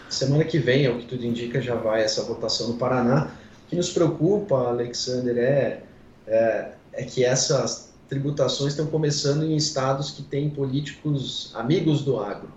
Semana 0.08 0.44
que 0.44 0.58
vem, 0.58 0.86
ao 0.86 0.96
que 0.96 1.04
tudo 1.04 1.24
indica, 1.24 1.60
já 1.60 1.74
vai 1.74 2.02
essa 2.02 2.22
votação 2.22 2.68
no 2.68 2.74
Paraná. 2.74 3.28
O 3.66 3.68
que 3.68 3.76
nos 3.76 3.90
preocupa, 3.90 4.56
Alexander, 4.68 5.36
é, 5.36 5.80
é, 6.26 6.68
é 6.94 7.02
que 7.04 7.24
essas 7.24 7.87
tributações 8.08 8.72
estão 8.72 8.86
começando 8.86 9.44
em 9.44 9.56
estados 9.56 10.10
que 10.10 10.22
têm 10.22 10.48
políticos 10.48 11.52
amigos 11.54 12.02
do 12.02 12.18
agro. 12.18 12.48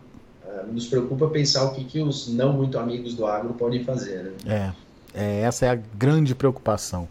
Uh, 0.45 0.71
nos 0.71 0.87
preocupa 0.87 1.27
pensar 1.27 1.65
o 1.65 1.73
que, 1.73 1.83
que 1.83 1.99
os 1.99 2.27
não 2.27 2.53
muito 2.53 2.79
amigos 2.79 3.13
do 3.13 3.25
agro 3.25 3.53
podem 3.53 3.83
fazer. 3.83 4.33
Né? 4.45 4.73
É, 5.13 5.21
é, 5.21 5.41
essa 5.41 5.65
é 5.65 5.69
a 5.69 5.75
grande 5.75 6.33
preocupação. 6.33 7.07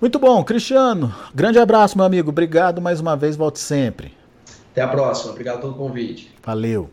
Muito 0.00 0.18
bom, 0.18 0.42
Cristiano. 0.42 1.14
Grande 1.34 1.58
abraço, 1.58 1.96
meu 1.96 2.04
amigo. 2.04 2.30
Obrigado 2.30 2.80
mais 2.80 3.00
uma 3.00 3.16
vez. 3.16 3.36
Volte 3.36 3.58
sempre. 3.58 4.12
Até 4.72 4.82
a 4.82 4.88
próxima. 4.88 5.30
Obrigado 5.30 5.60
pelo 5.60 5.74
convite. 5.74 6.34
Valeu. 6.42 6.90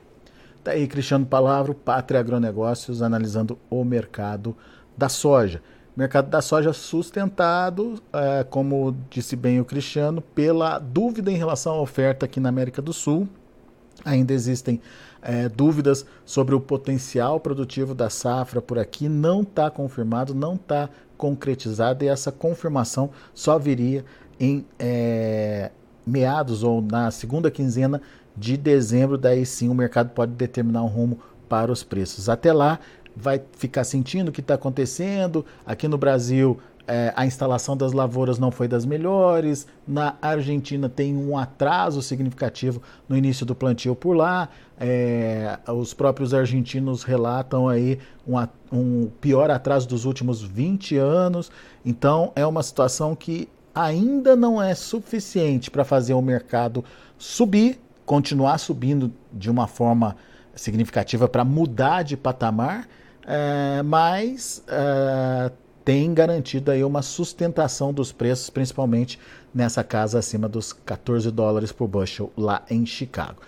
Tá 0.63 0.71
aí, 0.71 0.87
Cristiano 0.87 1.25
Palavro, 1.25 1.73
Pátria 1.73 2.19
Agronegócios, 2.19 3.01
analisando 3.01 3.57
o 3.69 3.83
mercado 3.83 4.55
da 4.95 5.09
soja 5.09 5.61
mercado 5.95 6.29
da 6.29 6.41
soja 6.41 6.73
sustentado, 6.73 8.01
é, 8.13 8.43
como 8.43 8.95
disse 9.09 9.35
bem 9.35 9.59
o 9.59 9.65
Cristiano, 9.65 10.21
pela 10.21 10.79
dúvida 10.79 11.31
em 11.31 11.35
relação 11.35 11.73
à 11.73 11.81
oferta 11.81 12.25
aqui 12.25 12.39
na 12.39 12.49
América 12.49 12.81
do 12.81 12.93
Sul. 12.93 13.27
Ainda 14.03 14.33
existem 14.33 14.81
é, 15.21 15.47
dúvidas 15.49 16.05
sobre 16.25 16.55
o 16.55 16.59
potencial 16.59 17.39
produtivo 17.39 17.93
da 17.93 18.09
safra 18.09 18.61
por 18.61 18.79
aqui, 18.79 19.07
não 19.07 19.41
está 19.41 19.69
confirmado, 19.69 20.33
não 20.33 20.55
está 20.55 20.89
concretizado, 21.17 22.03
e 22.03 22.07
essa 22.07 22.31
confirmação 22.31 23.11
só 23.33 23.59
viria 23.59 24.03
em, 24.39 24.65
é, 24.79 25.71
meados 26.05 26.63
ou 26.63 26.81
na 26.81 27.11
segunda 27.11 27.51
quinzena 27.51 28.01
de 28.35 28.57
dezembro, 28.57 29.17
daí 29.17 29.45
sim 29.45 29.69
o 29.69 29.73
mercado 29.75 30.09
pode 30.11 30.31
determinar 30.31 30.81
um 30.83 30.87
rumo 30.87 31.19
para 31.47 31.71
os 31.71 31.83
preços. 31.83 32.29
Até 32.29 32.53
lá, 32.53 32.79
vai 33.15 33.41
ficar 33.53 33.83
sentindo 33.83 34.29
o 34.29 34.31
que 34.31 34.41
está 34.41 34.55
acontecendo. 34.55 35.45
Aqui 35.65 35.87
no 35.87 35.97
Brasil, 35.97 36.59
é, 36.87 37.13
a 37.15 37.25
instalação 37.25 37.77
das 37.77 37.93
lavouras 37.93 38.39
não 38.39 38.51
foi 38.51 38.67
das 38.67 38.85
melhores. 38.85 39.67
Na 39.87 40.15
Argentina 40.21 40.89
tem 40.89 41.15
um 41.15 41.37
atraso 41.37 42.01
significativo 42.01 42.81
no 43.07 43.15
início 43.15 43.45
do 43.45 43.55
plantio 43.55 43.95
por 43.95 44.13
lá. 44.13 44.49
É, 44.79 45.59
os 45.67 45.93
próprios 45.93 46.33
argentinos 46.33 47.03
relatam 47.03 47.69
aí 47.69 47.99
um, 48.27 48.35
um 48.71 49.09
pior 49.21 49.49
atraso 49.51 49.87
dos 49.87 50.05
últimos 50.05 50.41
20 50.41 50.97
anos. 50.97 51.51
Então 51.85 52.31
é 52.35 52.45
uma 52.45 52.63
situação 52.63 53.15
que 53.15 53.47
ainda 53.73 54.35
não 54.35 54.61
é 54.61 54.75
suficiente 54.75 55.71
para 55.71 55.85
fazer 55.85 56.13
o 56.13 56.21
mercado 56.21 56.83
subir, 57.17 57.79
continuar 58.05 58.57
subindo 58.57 59.11
de 59.31 59.49
uma 59.49 59.67
forma 59.67 60.17
significativa 60.55 61.27
para 61.27 61.43
mudar 61.43 62.03
de 62.03 62.17
patamar, 62.17 62.87
é, 63.25 63.81
mas 63.83 64.63
é, 64.67 65.51
tem 65.83 66.13
garantido 66.13 66.71
aí 66.71 66.83
uma 66.83 67.01
sustentação 67.01 67.93
dos 67.93 68.11
preços, 68.11 68.49
principalmente 68.49 69.19
nessa 69.53 69.83
casa 69.83 70.19
acima 70.19 70.47
dos 70.47 70.73
14 70.73 71.29
dólares 71.31 71.71
por 71.71 71.87
bushel 71.87 72.31
lá 72.37 72.63
em 72.69 72.85
Chicago. 72.85 73.41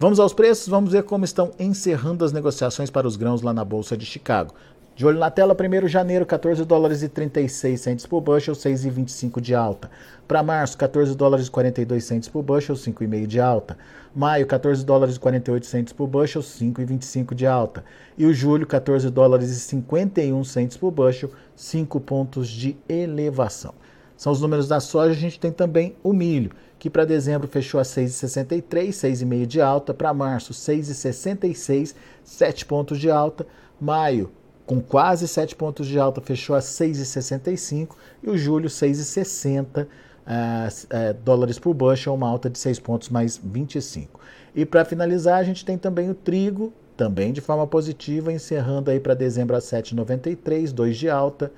Vamos 0.00 0.20
aos 0.20 0.32
preços, 0.32 0.68
vamos 0.68 0.92
ver 0.92 1.02
como 1.02 1.24
estão 1.24 1.50
encerrando 1.58 2.24
as 2.24 2.32
negociações 2.32 2.88
para 2.88 3.06
os 3.06 3.16
grãos 3.16 3.42
lá 3.42 3.52
na 3.52 3.64
Bolsa 3.64 3.96
de 3.96 4.06
Chicago. 4.06 4.54
De 4.98 5.06
olho 5.06 5.20
na 5.20 5.30
tela, 5.30 5.54
1 5.54 5.86
de 5.86 5.92
janeiro, 5.92 6.26
14 6.26 6.64
dólares 6.64 7.04
e 7.04 7.08
36 7.08 7.80
centes 7.80 8.04
por 8.04 8.20
bushel, 8.20 8.52
6,25 8.52 9.40
de 9.40 9.54
alta. 9.54 9.88
Para 10.26 10.42
março, 10.42 10.76
14 10.76 11.16
dólares 11.16 11.46
e 11.46 11.50
42 11.52 12.02
centes 12.02 12.28
por 12.28 12.42
bushel, 12.42 12.74
5,5 12.74 13.24
de 13.24 13.38
alta. 13.38 13.78
Maio, 14.12 14.44
14 14.44 14.84
dólares 14.84 15.14
e 15.14 15.20
48 15.20 15.66
centes 15.66 15.92
por 15.92 16.08
bushel, 16.08 16.42
5,25 16.42 17.32
de 17.32 17.46
alta. 17.46 17.84
E 18.18 18.26
o 18.26 18.34
julho, 18.34 18.66
14 18.66 19.08
dólares 19.08 19.50
e 19.50 19.60
51 19.60 20.42
centes 20.42 20.76
por 20.76 20.90
bushel, 20.90 21.30
5 21.54 22.00
pontos 22.00 22.48
de 22.48 22.76
elevação. 22.88 23.74
São 24.16 24.32
os 24.32 24.40
números 24.40 24.66
da 24.66 24.80
soja, 24.80 25.12
a 25.12 25.14
gente 25.14 25.38
tem 25.38 25.52
também 25.52 25.94
o 26.02 26.12
milho, 26.12 26.50
que 26.76 26.90
para 26.90 27.04
dezembro 27.04 27.46
fechou 27.46 27.78
a 27.78 27.84
6,63, 27.84 28.88
6,5 28.88 29.46
de 29.46 29.60
alta. 29.60 29.94
Para 29.94 30.12
março, 30.12 30.52
6,66, 30.52 31.94
7 32.24 32.66
pontos 32.66 32.98
de 32.98 33.08
alta. 33.08 33.46
Maio, 33.80 34.32
com 34.68 34.82
quase 34.82 35.26
7 35.26 35.56
pontos 35.56 35.86
de 35.86 35.98
alta, 35.98 36.20
fechou 36.20 36.54
a 36.54 36.58
6,65 36.58 37.96
e 38.22 38.28
o 38.28 38.36
julho 38.36 38.68
6,60 38.68 39.84
uh, 39.84 39.86
uh, 39.86 41.14
dólares 41.24 41.58
por 41.58 41.72
bushel, 41.72 42.12
uma 42.12 42.28
alta 42.28 42.50
de 42.50 42.58
6 42.58 42.78
pontos 42.78 43.08
mais 43.08 43.40
25. 43.42 44.20
E 44.54 44.66
para 44.66 44.84
finalizar, 44.84 45.38
a 45.38 45.42
gente 45.42 45.64
tem 45.64 45.78
também 45.78 46.10
o 46.10 46.14
trigo, 46.14 46.70
também 46.98 47.32
de 47.32 47.40
forma 47.40 47.66
positiva, 47.66 48.30
encerrando 48.30 48.90
aí 48.90 49.00
para 49.00 49.14
dezembro 49.14 49.56
a 49.56 49.58
7,93, 49.58 50.70
2 50.70 50.96
de 50.98 51.08
alta. 51.08 51.50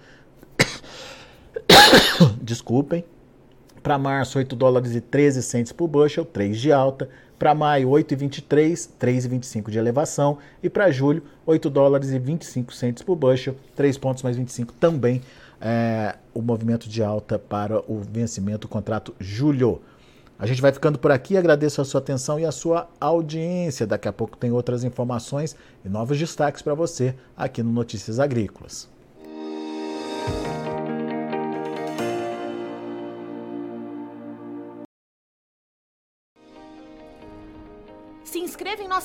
Desculpem. 2.40 3.04
Para 3.82 3.98
março, 3.98 4.38
8 4.38 4.54
dólares 4.54 4.94
e 4.94 5.00
13 5.00 5.42
centes 5.42 5.72
por 5.72 5.88
bushel, 5.88 6.24
3 6.24 6.56
de 6.56 6.70
alta. 6.70 7.08
Para 7.40 7.54
maio, 7.54 7.88
8,23, 7.88 8.90
3,25 9.00 9.70
de 9.70 9.78
elevação. 9.78 10.36
E 10.62 10.68
para 10.68 10.90
julho, 10.90 11.22
8 11.46 11.70
dólares 11.70 12.10
e 12.10 12.18
25 12.18 12.70
centos 12.74 13.02
por 13.02 13.16
bushel, 13.16 13.56
3 13.74 13.96
pontos 13.96 14.22
mais 14.22 14.36
25 14.36 14.74
também 14.74 15.22
é, 15.58 16.16
o 16.34 16.42
movimento 16.42 16.86
de 16.86 17.02
alta 17.02 17.38
para 17.38 17.80
o 17.90 17.98
vencimento 17.98 18.60
do 18.60 18.68
contrato 18.68 19.14
julho. 19.18 19.80
A 20.38 20.44
gente 20.46 20.60
vai 20.60 20.70
ficando 20.70 20.98
por 20.98 21.10
aqui, 21.10 21.34
agradeço 21.34 21.80
a 21.80 21.84
sua 21.86 22.02
atenção 22.02 22.38
e 22.38 22.44
a 22.44 22.52
sua 22.52 22.90
audiência. 23.00 23.86
Daqui 23.86 24.06
a 24.06 24.12
pouco 24.12 24.36
tem 24.36 24.52
outras 24.52 24.84
informações 24.84 25.56
e 25.82 25.88
novos 25.88 26.18
destaques 26.18 26.60
para 26.60 26.74
você 26.74 27.14
aqui 27.34 27.62
no 27.62 27.72
Notícias 27.72 28.20
Agrícolas. 28.20 28.86